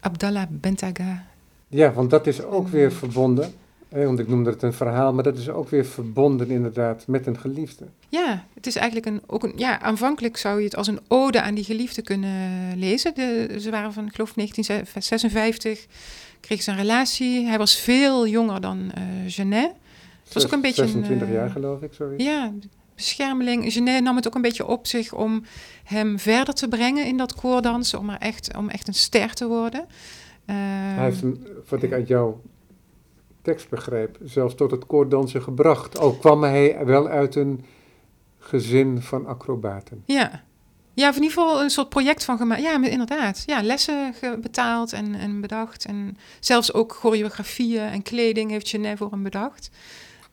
[0.00, 1.26] Abdallah Bentaga.
[1.68, 3.54] Ja, want dat is ook weer verbonden.
[3.88, 7.26] Hè, want ik noemde het een verhaal, maar dat is ook weer verbonden inderdaad met
[7.26, 7.86] een geliefde.
[8.08, 9.52] Ja, het is eigenlijk een, ook een...
[9.56, 13.14] Ja, aanvankelijk zou je het als een ode aan die geliefde kunnen lezen.
[13.14, 15.86] De, ze waren van, ik geloof, 1956.
[16.40, 17.46] Kreeg ze een relatie.
[17.46, 19.72] Hij was veel jonger dan eh Genet.
[20.24, 22.22] Het was ook een beetje een, 26 eh, jaar geloof ik, sorry.
[22.22, 22.52] Ja,
[22.94, 23.72] beschermeling.
[23.72, 25.42] Genet nam het ook een beetje op zich om
[25.84, 27.98] hem verder te brengen in dat koordansen.
[27.98, 29.86] Om, er echt, om echt een ster te worden.
[30.44, 32.40] Hij Ehm, heeft hem, wat ik uit jouw
[33.42, 35.98] tekst begreep, zelfs tot het koorddansen gebracht.
[35.98, 37.64] Al kwam hij wel uit een
[38.38, 40.02] gezin van acrobaten.
[40.06, 40.44] Ja.
[40.96, 42.62] Ja, of in ieder geval een soort project van gemaakt.
[42.62, 43.42] Ja, inderdaad.
[43.46, 45.84] Ja, lessen betaald en, en bedacht.
[45.84, 49.70] En zelfs ook choreografieën en kleding heeft Genet voor hem bedacht.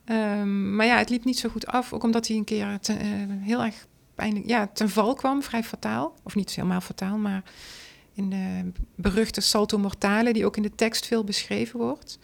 [0.05, 1.93] Ehm, maar ja, het liep niet zo goed af.
[1.93, 2.95] Ook omdat hij een keer eh,
[3.41, 6.15] heel erg pijnlijk ja, ten val kwam, vrij fataal.
[6.23, 7.43] Of niet helemaal fataal, maar
[8.13, 12.19] in de beruchte salto mortale, die ook in de tekst veel beschreven wordt.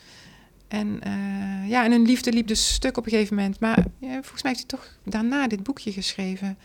[0.68, 3.60] En eh, ja, en hun liefde liep dus stuk op een gegeven moment.
[3.60, 6.58] Maar volgens mij heeft hij toch daarna dit boekje geschreven.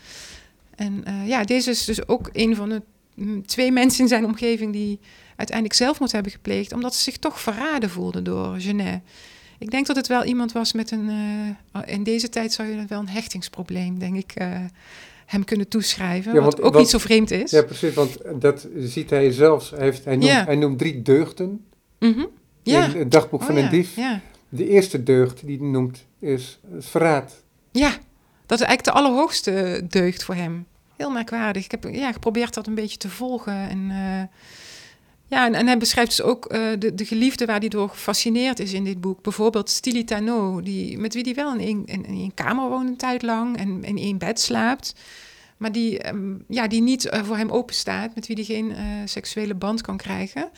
[0.77, 2.83] En eh, ja, deze is dus ook een van de
[3.15, 4.99] mm, twee mensen in zijn omgeving die
[5.37, 9.01] uiteindelijk zelfmoord hebben gepleegd, omdat ze zich toch verraden voelden door Genet.
[9.59, 11.09] Ik denk dat het wel iemand was met een.
[11.73, 14.49] eh, in deze tijd zou je wel een hechtingsprobleem, denk ik, eh,
[15.27, 16.35] hem kunnen toeschrijven.
[16.35, 17.51] Ja, wat ook want- niet zo vreemd is.
[17.51, 19.71] Ja, precies, want dat ziet hij zelfs.
[19.71, 20.45] Hij, heeft, hij, noemt, Ja.
[20.45, 21.65] hij noemt drie deugden
[21.99, 22.25] Mhm.
[22.63, 22.85] ja.
[22.87, 23.97] in het dagboek Oh van een dief.
[23.97, 24.21] Ja.
[24.49, 27.43] De eerste deugd die hij noemt is verraad.
[27.73, 27.97] ja,
[28.59, 30.67] dat is eigenlijk de allerhoogste deugd voor hem.
[30.97, 31.65] Heel merkwaardig.
[31.65, 33.69] Ik heb ja, geprobeerd dat een beetje te volgen.
[33.69, 34.39] En, eh,
[35.27, 38.73] ja, en, hij beschrijft dus ook eh, de, de geliefde waar hij door gefascineerd is
[38.73, 39.23] in dit boek.
[39.23, 42.97] Bijvoorbeeld Stili Tano, die, met wie hij wel in één, in, één kamer woont een
[42.97, 44.95] tijd lang en in één bed slaapt.
[45.57, 48.75] Maar die, ehm, ja, die niet eh, voor hem open staat, met wie hij geen
[48.75, 50.51] eh, seksuele band kan krijgen.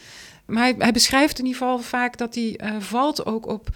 [0.47, 3.69] Maar hij, hij beschrijft in ieder geval vaak dat hij eh, valt ook op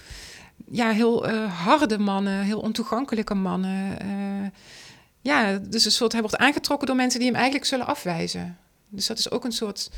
[0.71, 4.01] ja, heel eh, harde mannen, heel ontoegankelijke mannen.
[4.01, 4.51] eh,
[5.23, 8.59] ja, dus een soort, hij wordt aangetrokken door mensen die hem eigenlijk zullen afwijzen.
[8.89, 9.91] Dus dat is ook een soort,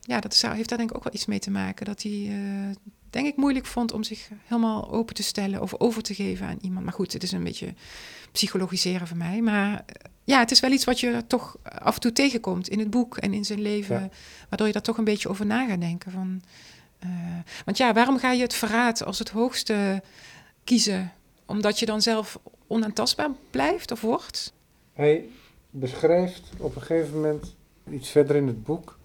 [0.00, 1.86] ja, dat zou, heeft daar denk ik ook wel iets mee te maken.
[1.86, 2.76] Dat hij, eh,
[3.10, 6.58] denk ik, moeilijk vond om zich helemaal open te stellen of over te geven aan
[6.60, 6.84] iemand.
[6.84, 7.74] Maar goed, het is een beetje
[8.32, 9.40] psychologiseren van mij.
[9.40, 9.84] Maar
[10.24, 13.16] ja, het is wel iets wat je toch af en toe tegenkomt in het boek
[13.16, 14.00] en in zijn leven.
[14.00, 14.08] Ja.
[14.48, 16.12] Waardoor je daar toch een beetje over na gaat denken.
[16.12, 16.42] Van,
[17.00, 17.08] eh,
[17.64, 20.02] want ja, waarom ga je het verraad als het hoogste
[20.64, 21.12] kiezen?
[21.46, 24.52] Omdat je dan zelf onaantastbaar blijft of wordt?
[24.92, 25.24] Hij
[25.70, 27.54] beschrijft op een gegeven moment,
[27.90, 28.98] iets verder in het boek,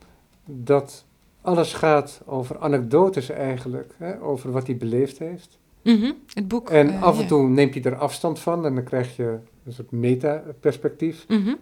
[0.45, 1.05] dat
[1.41, 5.57] alles gaat over anekdotes eigenlijk, hè, over wat hij beleefd heeft.
[5.81, 6.69] Mhm, Het boek.
[6.69, 7.27] En eh, af en ja.
[7.27, 11.25] toe neemt hij er afstand van en dan krijg je een soort meta-perspectief.
[11.27, 11.53] Mhm,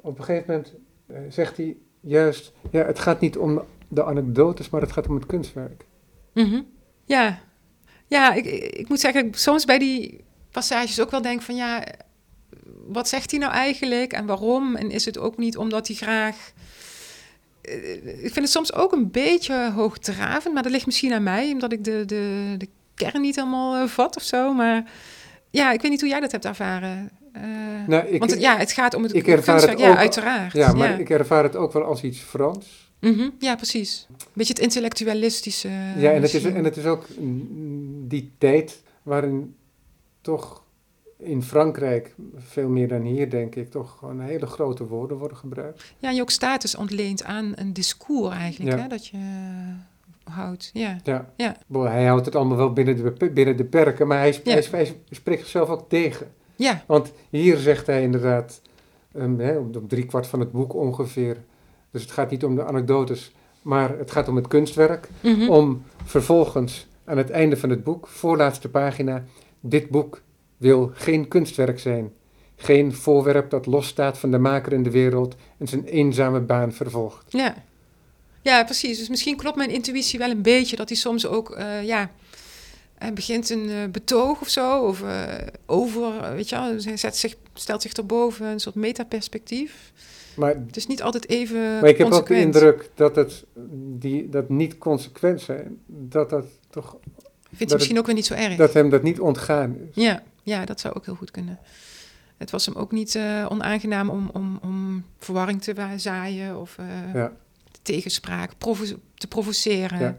[0.00, 0.72] Op een gegeven moment
[1.06, 3.62] eh, zegt hij juist, ja, het gaat niet om
[3.94, 5.84] de anekdotes, maar het gaat om het kunstwerk.
[6.34, 6.60] mhm.
[7.04, 7.38] Ja,
[8.06, 11.84] ja ik, ik moet zeggen, ik soms bij die passages ook wel denk van ja,
[12.86, 14.76] wat zegt hij nou eigenlijk en waarom?
[14.76, 16.52] En is het ook niet omdat hij graag.
[17.62, 21.52] eh, ik vind het soms ook een beetje hoogdravend, maar dat ligt misschien aan mij,
[21.52, 24.52] omdat ik de, de, de kern niet helemaal eh, vat of zo.
[24.54, 24.90] Maar
[25.50, 27.10] ja, ik weet niet hoe jij dat hebt ervaren.
[27.86, 29.78] Nou, ik, want het, ja, het gaat om het ik ervaar kunstwerk.
[29.78, 30.52] het Ja, ook- uiteraard.
[30.52, 32.91] ja, maar ik ervaar het ook wel als iets Frans.
[33.02, 34.06] Mhm, ja, precies.
[34.10, 35.68] Een beetje het intellectualistische.
[35.96, 37.04] ja, en het, is, en het is ook
[38.08, 39.54] die tijd waarin
[40.20, 40.62] toch
[41.18, 45.94] in Frankrijk, veel meer dan hier denk ik, toch gewoon hele grote woorden worden gebruikt.
[45.98, 48.82] Ja, en je ook status ontleent aan een discours eigenlijk, Ja.
[48.82, 50.70] hè, dat je eh, houdt.
[50.72, 50.98] Ja.
[51.36, 51.56] Ja.
[51.72, 54.52] Hij houdt het allemaal wel binnen de, binnen de perken, maar hij, sp- Ja.
[54.52, 56.30] hij, sp- hij spreekt zichzelf ook tegen.
[56.56, 58.60] Ja, Want hier zegt hij inderdaad,
[59.16, 61.36] um, hè, op, op drie kwart van het boek ongeveer,
[61.92, 63.32] dus het gaat niet om de anekdotes,
[63.62, 65.08] maar het gaat om het kunstwerk.
[65.20, 65.48] mhm.
[65.48, 69.24] Om vervolgens aan het einde van het boek, voorlaatste pagina,
[69.60, 70.22] dit boek
[70.56, 72.12] wil geen kunstwerk zijn.
[72.56, 77.24] Geen voorwerp dat losstaat van de maker in de wereld en zijn eenzame baan vervolgt.
[77.28, 77.54] ja.
[78.42, 78.98] ja, precies.
[78.98, 82.10] Dus misschien klopt mijn intuïtie wel een beetje dat hij soms ook, eh, ja,
[82.94, 85.24] hij begint een eh, betoog of zo, of eh,
[85.66, 89.92] over, weet je wel, hij zet zich, stelt zich erboven, een soort metaperspectief.
[90.36, 93.44] Maar, Het is niet altijd even maar ik heb ook de indruk dat het
[93.98, 96.96] die, dat niet consequent zijn, dat dat toch,
[97.42, 98.56] Vindt hij misschien ook weer niet zo erg.
[98.56, 100.02] dat hem dat niet ontgaan is.
[100.04, 101.58] Ja, ja, dat zou ook heel goed kunnen.
[102.36, 107.14] Het was hem ook niet eh, onaangenaam om, om, om verwarring te zaaien of eh,
[107.14, 107.32] Ja.
[107.82, 109.98] tegenspraak provo- te provoceren.
[110.00, 110.16] Ja.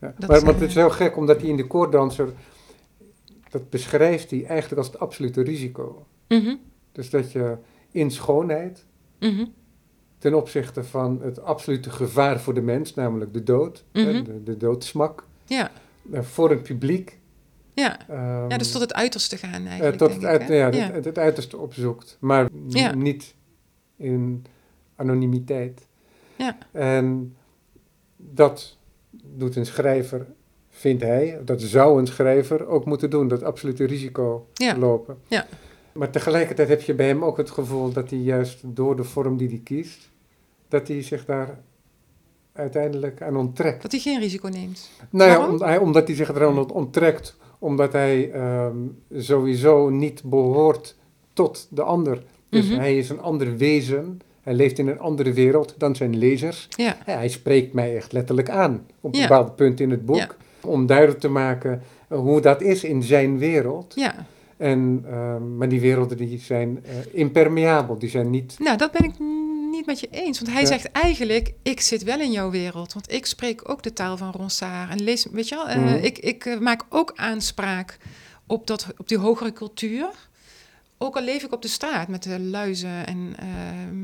[0.00, 0.14] Ja.
[0.18, 2.32] Dat, maar, maar eh, het is heel gek, omdat hij in de koordanser,
[3.50, 6.06] dat beschrijft hij eigenlijk als het absolute risico.
[6.28, 6.54] Mhm,
[6.92, 7.56] Dus dat je
[7.90, 8.84] in schoonheid,
[9.20, 9.44] mhm,
[10.18, 14.24] ten opzichte van het absolute gevaar voor de mens, namelijk de dood, Mhm.
[14.24, 15.70] de, de doodsmak, Ja,
[16.12, 17.18] eh, voor een publiek.
[17.74, 18.08] ja.
[18.08, 19.96] ehm, ja, dus tot het uiterste gaan eh, eigenlijk.
[19.98, 20.90] tot het, ik, ja, ja.
[20.92, 22.94] Het, het uiterste opzoekt, maar Ja.
[22.94, 23.34] niet
[23.96, 24.44] in
[24.96, 25.86] anonimiteit.
[26.36, 26.56] Ja.
[26.72, 27.36] En
[28.16, 28.76] dat
[29.22, 30.26] doet een schrijver,
[30.68, 34.76] vindt hij, dat zou een schrijver ook moeten doen, dat absolute risico Ja.
[34.78, 35.18] lopen.
[35.28, 35.46] Ja.
[35.96, 39.36] Maar tegelijkertijd heb je bij hem ook het gevoel dat hij juist door de vorm
[39.36, 40.10] die hij kiest,
[40.68, 41.58] dat hij zich daar
[42.52, 43.82] uiteindelijk aan onttrekt.
[43.82, 44.90] Dat hij geen risico neemt.
[45.10, 45.54] Nou ja, Waarom?
[45.54, 48.76] om- hij, omdat hij zich eraan ont- onttrekt, omdat hij ehm,
[49.16, 50.96] sowieso niet behoort
[51.32, 52.22] tot de ander.
[52.48, 52.78] Dus Mhm.
[52.78, 56.68] hij is een ander wezen, hij leeft in een andere wereld dan zijn lezers.
[56.76, 59.26] Ja, Ja, hij spreekt mij echt letterlijk aan op een Ja.
[59.28, 63.92] bepaalde punten in het boek, om duidelijk te maken hoe dat is in zijn wereld.
[63.94, 64.26] ja.
[64.56, 68.54] En, ehm, maar die werelden die zijn eh, impermeabel, die zijn niet...
[68.58, 69.18] Nou, dat ben ik
[69.70, 70.40] niet met je eens.
[70.40, 70.66] Want hij Ja.
[70.66, 72.92] zegt eigenlijk, ik zit wel in jouw wereld.
[72.92, 74.90] Want ik spreek ook de taal van Ronsard.
[74.90, 75.94] En lees, weet je wel, eh, Mhm.
[75.94, 77.98] ik, ik eh, maak ook aanspraak
[78.46, 80.06] op, dat, op die hogere cultuur.
[80.98, 83.46] Ook al leef ik op de straat met de luizen en eh,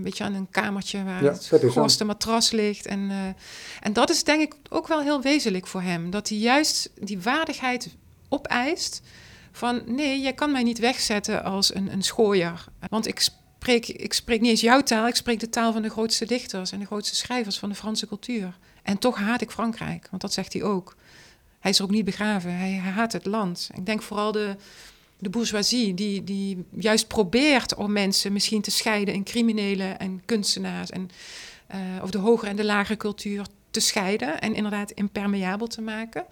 [0.03, 2.87] weet je, aan een kamertje waar Ja, het georste matras ligt.
[2.87, 3.11] En,
[3.81, 6.11] en dat is denk ik ook wel heel wezenlijk voor hem.
[6.11, 7.97] Dat hij juist die waardigheid
[8.29, 9.03] opeist
[9.53, 12.65] van nee, jij kan mij niet wegzetten als een, een schooier.
[12.89, 15.91] Want ik spreek, ik spreek niet eens jouw taal, ik spreek de taal van de
[15.91, 18.59] grootste dichters en de grootste schrijvers van de Franse cultuur.
[18.83, 20.97] En toch haat ik Frankrijk, want dat zegt hij ook.
[21.61, 23.71] Hij is er ook niet begraven, hij, hij haat het land.
[23.75, 24.57] Ik denk vooral de,
[25.19, 30.91] de bourgeoisie, die, die juist probeert om mensen misschien te scheiden in criminelen en kunstenaars.
[30.91, 31.11] En,
[31.67, 36.25] eh, of de hogere en de lagere cultuur te scheiden en inderdaad impermeabel te maken.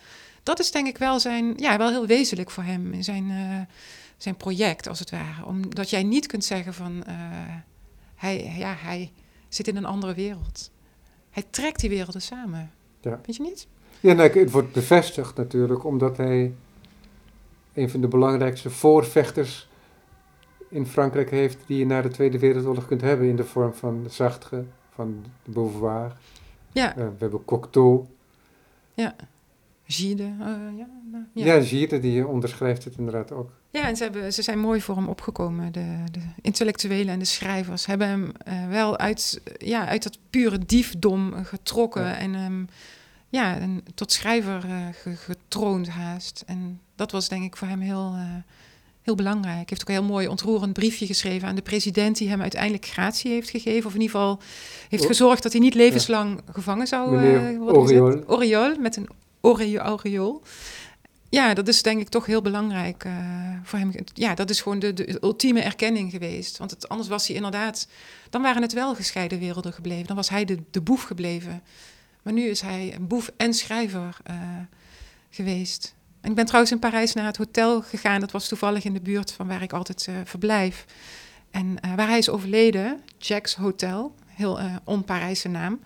[0.42, 3.74] Dat is denk ik wel, zijn, ja, wel heel wezenlijk voor hem in zijn, eh,
[4.16, 5.44] zijn project, als het ware.
[5.46, 7.14] Omdat jij niet kunt zeggen van eh,
[8.14, 9.12] hij, ja, hij
[9.48, 10.70] zit in een andere wereld.
[11.30, 12.70] Hij trekt die werelden samen.
[13.00, 13.18] Ja.
[13.22, 13.66] Vind je niet?
[14.00, 16.54] Ja, nou, het wordt bevestigd natuurlijk, omdat hij
[17.74, 19.68] een van de belangrijkste voorvechters
[20.68, 24.06] in Frankrijk heeft die je na de Tweede Wereldoorlog kunt hebben in de vorm van
[24.08, 24.64] Sartre,
[24.94, 26.12] van de Beauvoir.
[26.72, 28.06] Ja, Eh, we hebben Cocteau.
[29.92, 30.22] Gide.
[30.22, 31.44] eh, ja, nou, ja.
[31.54, 33.50] Ja, Gide, die onderschrijft het inderdaad ook.
[33.70, 35.72] Ja, en ze, hebben, ze zijn mooi voor hem opgekomen.
[35.72, 40.58] De, de intellectuelen en de schrijvers hebben hem eh, wel uit, ja, uit dat pure
[40.66, 42.02] diefdom eh, getrokken.
[42.04, 42.16] Ja.
[42.16, 42.68] En hem
[43.28, 44.60] ja, en tot schrijver
[44.92, 46.42] ge- getroond haast.
[46.46, 48.14] En dat was denk ik voor hem heel,
[49.02, 49.54] heel belangrijk.
[49.54, 52.18] Hij heeft ook een heel mooi ontroerend briefje geschreven aan de president...
[52.18, 53.86] die hem uiteindelijk gratie heeft gegeven.
[53.86, 54.40] Of in ieder geval
[54.88, 57.08] heeft O- gezorgd dat hij niet levenslang gevangen zou
[57.58, 57.98] worden gezet.
[57.98, 58.24] Auriol.
[58.26, 59.08] Auriol, met een
[59.78, 60.42] aureool.
[61.30, 63.12] Ja, dat is denk ik toch heel belangrijk eh,
[63.62, 63.92] voor hem.
[64.14, 66.58] Ja, dat is gewoon de, ultieme erkenning geweest.
[66.58, 67.88] Want het, anders was hij inderdaad...
[68.30, 70.06] Dan waren het wel gescheiden werelden gebleven.
[70.06, 71.62] Dan was hij de, de boef gebleven.
[72.22, 74.36] Maar nu is hij een boef en schrijver eh,
[75.30, 75.94] geweest.
[76.20, 78.20] En ik ben trouwens in Parijs naar het hotel gegaan.
[78.20, 80.84] Dat was toevallig in de buurt van waar ik altijd eh, verblijf.
[81.50, 85.80] En waar hij is overleden, Jack's Hotel, heel onparijse naam.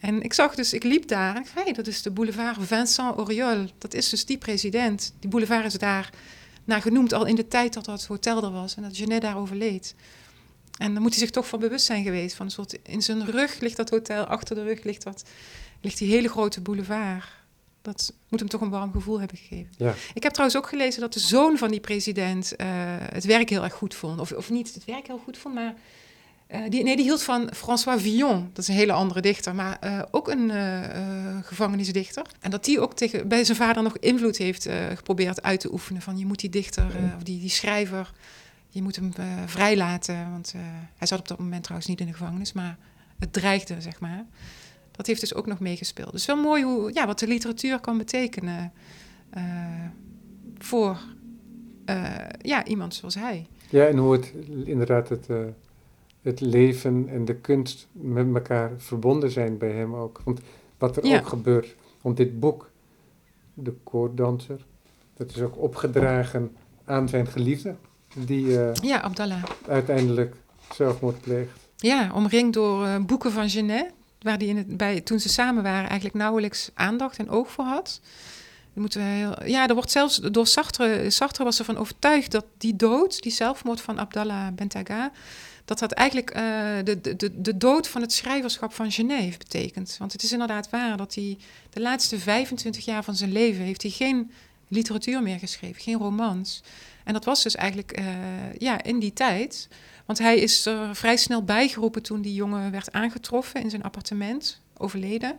[0.00, 3.16] En ik zag dus, ik liep daar en ik hey, dat is de boulevard Vincent
[3.16, 3.66] Auriol.
[3.78, 5.14] Dat is dus die president.
[5.20, 6.10] Die boulevard is daar
[6.64, 9.36] naar genoemd al in de tijd dat dat hotel er was en dat Genet daar
[9.36, 9.94] overleed.
[10.78, 12.36] En dan moet hij zich toch van bewust zijn geweest.
[12.36, 15.24] Van een soort, in zijn rug ligt dat hotel, achter de rug ligt, dat,
[15.80, 17.24] ligt die hele grote boulevard.
[17.82, 19.72] Dat moet hem toch een warm gevoel hebben gegeven.
[19.76, 19.94] Ja.
[20.14, 22.66] Ik heb trouwens ook gelezen dat de zoon van die president uh,
[22.98, 24.20] het werk heel erg goed vond.
[24.20, 25.74] Of, of niet het werk heel goed vond, maar
[26.52, 28.50] uh, die, nee, die hield van François Villon.
[28.52, 30.80] Dat is een hele andere dichter, maar uh, ook een uh,
[31.42, 32.26] gevangenisdichter.
[32.40, 36.02] En dat die ook tegen, bij zijn vader nog invloed heeft geprobeerd uit te oefenen.
[36.02, 36.86] Van je moet die dichter,
[37.16, 38.12] of die, die schrijver,
[38.68, 39.12] je moet hem
[39.46, 40.30] vrijlaten.
[40.30, 40.54] Want
[40.96, 42.78] hij zat op dat moment trouwens niet in de gevangenis, maar
[43.18, 44.24] het dreigde, zeg maar.
[44.90, 46.12] Dat heeft dus ook nog meegespeeld.
[46.12, 48.72] Dus wel mooi hoe, ja, wat de literatuur kan betekenen
[50.58, 50.98] voor
[52.42, 53.46] ja, iemand zoals hij.
[53.68, 54.32] Ja, en hoe het
[54.64, 55.26] inderdaad het
[56.22, 60.20] het leven en de kunst met elkaar verbonden zijn bij hem ook.
[60.24, 60.40] Want
[60.78, 62.70] wat er ook gebeurt, want dit boek,
[63.54, 64.64] De Koorddanser,
[65.16, 67.74] dat is ook opgedragen aan zijn geliefde,
[68.26, 69.42] die uh, ja, Abdallah.
[69.68, 70.36] uiteindelijk
[70.72, 71.68] zelfmoord pleegt.
[71.76, 75.62] Ja, omringd door uh, boeken van Genet, waar hij in het, bij, toen ze samen
[75.62, 78.00] waren eigenlijk nauwelijks aandacht en oog voor had.
[78.72, 82.76] Moeten we heel, ja, er wordt zelfs door Sartre, Sartre was ervan overtuigd dat die
[82.76, 85.12] dood, die zelfmoord van Abdallah Bentaga,
[85.70, 86.42] dat dat eigenlijk uh,
[86.84, 89.96] de, de, de dood van het schrijverschap van Genève betekent.
[89.98, 91.38] Want het is inderdaad waar dat hij
[91.70, 94.30] de laatste 25 jaar van zijn leven heeft hij geen
[94.68, 96.62] literatuur meer geschreven, geen romans.
[97.04, 98.06] En dat was dus eigenlijk uh,
[98.58, 99.68] ja, in die tijd.
[100.06, 104.60] Want hij is er vrij snel bijgeroepen toen die jongen werd aangetroffen in zijn appartement,
[104.76, 105.36] overleden.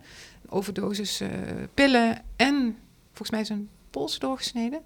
[0.49, 1.29] Overdosis uh,
[1.73, 2.77] pillen en
[3.07, 4.81] volgens mij zijn pols doorgesneden.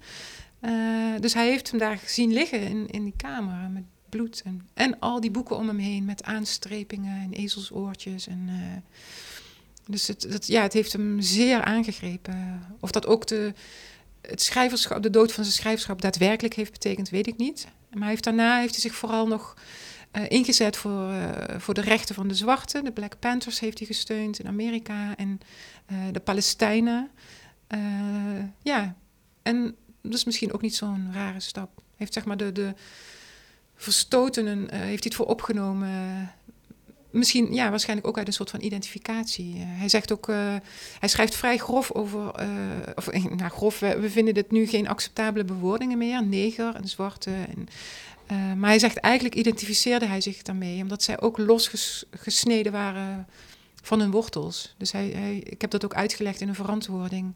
[1.19, 3.83] dus hij heeft hem daar zien liggen in, in die kamer met
[4.15, 4.41] bloed.
[4.45, 8.27] En, en al die boeken om hem heen met aanstrepingen en ezelsoortjes.
[8.27, 8.55] En, uh,
[9.85, 12.63] dus het, dat, ja, het heeft hem zeer aangegrepen.
[12.79, 13.53] Of dat ook de,
[14.21, 17.67] het schrijverschap, de dood van zijn schrijverschap daadwerkelijk heeft betekend, weet ik niet.
[17.89, 19.57] Maar hij heeft, daarna heeft hij zich vooral nog
[20.11, 22.83] uh, ingezet voor, uh, voor de rechten van de zwarten.
[22.83, 25.39] De Black Panthers heeft hij gesteund in Amerika en
[26.11, 27.09] de Palestijnen.
[28.61, 28.95] ja,
[29.43, 31.81] en dat is misschien ook niet zo'n rare stap.
[31.95, 32.73] Heeft zeg maar de, de,
[33.75, 35.89] verstotenen uh, heeft hij het voor opgenomen.
[37.09, 39.55] Misschien, ja, waarschijnlijk ook uit een soort van identificatie.
[39.55, 40.55] Uh, hij zegt ook, uh,
[40.99, 42.31] hij schrijft vrij grof over,
[42.95, 47.31] of nou grof, we, we, vinden dit nu geen acceptabele bewoordingen meer, neger en zwarte.
[47.31, 47.67] En,
[48.59, 53.27] maar hij zegt eigenlijk identificeerde hij zich daarmee, omdat zij ook losgesneden waren
[53.81, 54.75] van hun wortels.
[54.77, 57.35] Dus hij, hij, ik heb dat ook uitgelegd in een verantwoording,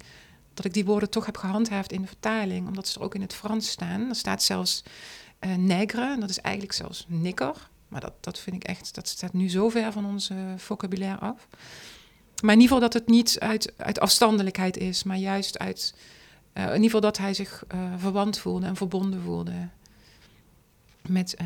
[0.53, 3.21] dat ik die woorden toch heb gehandhaafd in de vertaling, omdat ze er ook in
[3.21, 4.09] het Frans staan.
[4.09, 4.83] Er staat zelfs
[5.45, 7.69] uh, negre, dat is eigenlijk zelfs nikker.
[7.87, 11.47] Maar dat, dat vind ik echt, dat staat nu zo ver van ons vocabulaire af.
[12.41, 15.95] Maar in ieder geval dat het niet uit, uit afstandelijkheid is, maar juist uit,
[16.53, 19.51] uh, in ieder geval dat hij zich uh, verwant voelde en verbonden voelde
[21.07, 21.37] met,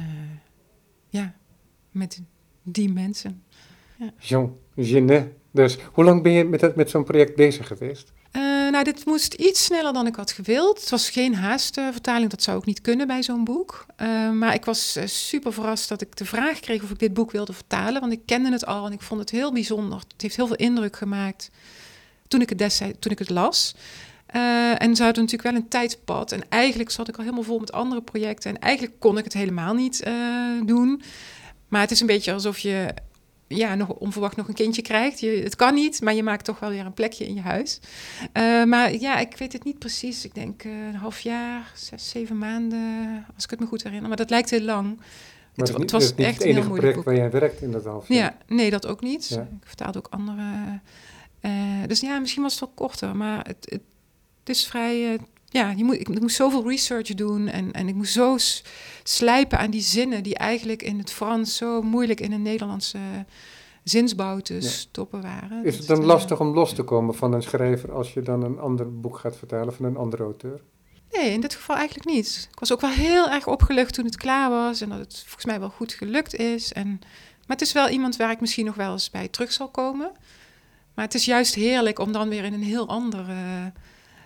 [1.09, 1.33] ja,
[1.91, 2.21] met
[2.63, 3.43] die mensen.
[3.97, 4.13] Ja.
[4.19, 5.27] Jean Genet.
[5.51, 8.13] Dus hoe lang ben je met, met zo'n project bezig geweest?
[8.73, 10.79] Nou, dit moest iets sneller dan ik had gewild.
[10.79, 13.85] Het was geen haastvertaling, dat zou ook niet kunnen bij zo'n boek.
[14.01, 17.13] Uh, maar ik was uh, super verrast dat ik de vraag kreeg of ik dit
[17.13, 18.01] boek wilde vertalen.
[18.01, 19.99] Want ik kende het al en ik vond het heel bijzonder.
[19.99, 21.49] Het heeft heel veel indruk gemaakt
[22.27, 23.75] toen ik het, toen ik het las.
[24.77, 26.31] en ze hadden natuurlijk wel een tijdspad.
[26.31, 28.55] En eigenlijk zat ik al helemaal vol met andere projecten.
[28.55, 30.03] En eigenlijk kon ik het helemaal niet
[30.65, 31.01] doen.
[31.67, 32.93] Maar het is een beetje alsof je
[33.55, 35.19] ja, nog onverwacht nog een kindje krijgt.
[35.19, 37.79] Je, het kan niet, maar je maakt toch wel weer een plekje in je huis.
[38.33, 40.25] Uh, maar ja, ik weet het niet precies.
[40.25, 44.07] Ik denk uh, een half jaar, zes, zeven maanden, als ik het me goed herinner.
[44.07, 44.97] Maar dat lijkt heel lang.
[45.55, 47.85] Maar het, het, was het echt het enige een project waar jij werkt in dat
[47.85, 48.17] half jaar.
[48.17, 49.27] Ja, nee, dat ook niet.
[49.27, 49.41] Ja.
[49.41, 50.41] Ik vertaalde ook andere.
[51.41, 51.51] Uh,
[51.87, 53.81] dus ja, misschien was het wel korter, maar het, het,
[54.39, 55.19] het is vrij
[55.53, 58.37] ja, je moet, ik, moest zoveel research doen en, en ik moest zo
[59.03, 62.99] slijpen aan die zinnen die eigenlijk in het Frans zo moeilijk in een Nederlandse
[63.83, 65.65] zinsbouw te stoppen waren.
[65.65, 68.59] Is het dan lastig om los te komen van een schrijver als je dan een
[68.59, 70.61] ander boek gaat vertalen van een andere auteur?
[71.11, 72.47] Nee, in dit geval eigenlijk niet.
[72.51, 75.45] Ik was ook wel heel erg opgelucht toen het klaar was en dat het volgens
[75.45, 76.73] mij wel goed gelukt is.
[76.73, 76.87] En,
[77.47, 80.11] maar het is wel iemand waar ik misschien nog wel eens bij terug zal komen.
[80.93, 83.35] Maar het is juist heerlijk om dan weer in een heel andere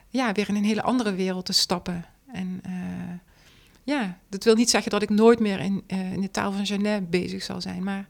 [0.10, 2.05] ja, weer in een hele andere wereld te stappen.
[2.34, 2.74] En uh,
[3.84, 6.66] ja, dat wil niet zeggen dat ik nooit meer in, uh, in de taal van
[6.66, 7.84] Genet bezig zal zijn.
[7.84, 8.08] Maar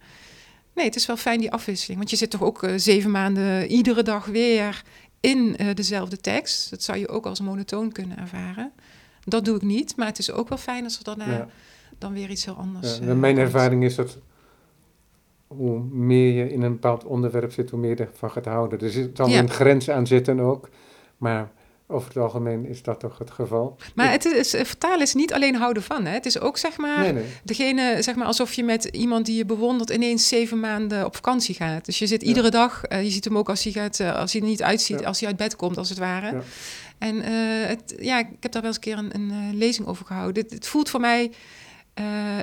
[0.75, 1.97] nee, het is wel fijn die afwisseling.
[1.97, 4.83] Want je zit toch ook uh, zeven maanden iedere dag weer
[5.19, 6.69] in dezelfde tekst.
[6.69, 8.71] Dat zou je ook als monotoon kunnen ervaren.
[9.23, 11.47] Dat doe ik niet, maar het is ook wel fijn als er daarna
[11.97, 12.97] dan weer iets heel anders.
[12.97, 14.17] Ja, eh, mijn ervaring is dat
[15.47, 18.79] hoe meer je in een bepaald onderwerp zit, hoe meer je ervan gaat houden.
[18.79, 19.39] Er zit dan Ja.
[19.39, 20.69] een grens aan zitten ook,
[21.17, 21.51] maar
[21.89, 23.77] over het algemeen is dat toch het geval.
[23.95, 26.05] Maar het is, eh, vertalen is niet alleen houden van.
[26.05, 26.11] Hè?
[26.11, 27.25] Het is ook zeg maar nee, nee.
[27.43, 31.55] degene, zeg maar, alsof je met iemand die je bewondert ineens zeven maanden op vakantie
[31.55, 31.85] gaat.
[31.85, 32.27] Dus je zit Ja.
[32.27, 34.63] iedere dag, eh, je ziet hem ook als hij, gaat, eh, als hij er niet
[34.63, 35.05] uitziet, Ja.
[35.05, 36.31] als hij uit bed komt, als het ware.
[36.31, 36.41] Ja.
[36.97, 37.21] En
[37.67, 40.43] het, ja, ik heb daar wel eens een keer een, een lezing over gehouden.
[40.43, 41.31] Het, het voelt voor mij,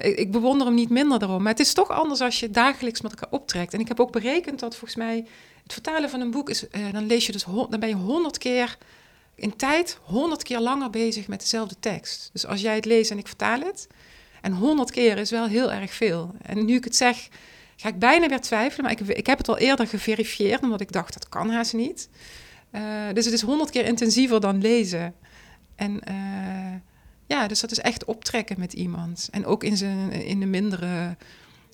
[0.03, 1.43] ik, ik bewonder hem niet minder daarom.
[1.43, 3.75] Maar het is toch anders als je dagelijks met elkaar optrekt.
[3.75, 5.25] En ik heb ook berekend dat volgens mij
[5.63, 8.77] het vertalen van een boek is, dan lees je dus, dan ben je honderd keer
[9.35, 12.31] in tijd honderd keer langer bezig met dezelfde tekst.
[12.33, 13.87] Dus als jij het leest en ik vertaal het,
[14.43, 16.35] en honderd keer is wel heel erg veel.
[16.43, 17.29] En nu ik het zeg,
[17.77, 20.93] ga ik bijna weer twijfelen, maar ik, ik heb het al eerder geverifieerd, omdat ik
[20.93, 22.09] dacht, dat kan haast niet.
[22.71, 22.83] Eh,
[23.13, 25.15] dus het is honderd keer intensiever dan lezen.
[25.77, 26.15] En eh,
[27.27, 29.29] ja, dus dat is echt optrekken met iemand.
[29.31, 31.17] En ook in, zijn, in de mindere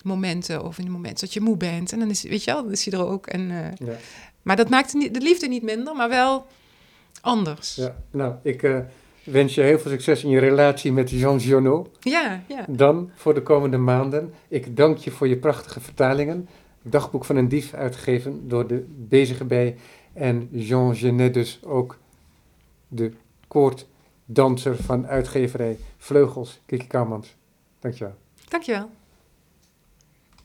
[0.03, 1.91] momenten of in de momenten dat je moe bent.
[1.91, 3.27] En dan is, weet je wel, dan is hij er ook.
[3.27, 3.95] En, eh, Ja.
[4.41, 6.45] maar dat maakt niet- de liefde niet minder, maar wel
[7.21, 7.75] anders.
[7.75, 7.95] Ja.
[8.11, 8.79] Nou, ik eh,
[9.23, 11.91] wens je heel veel succes in je relatie met Jean Giono.
[11.99, 12.65] Ja, ja.
[12.67, 14.33] Dan voor de komende maanden.
[14.47, 16.49] Ik dank je voor je prachtige vertalingen.
[16.81, 19.77] Dagboek van een dief uitgegeven door de Bezige Bij.
[20.13, 21.97] En Jean Genet dus ook
[22.87, 23.11] de
[23.47, 27.35] koorddanser van uitgeverij Vleugels, Kiki Kouwmans.
[27.79, 28.15] Dankjewel.
[28.49, 28.89] Dankjewel.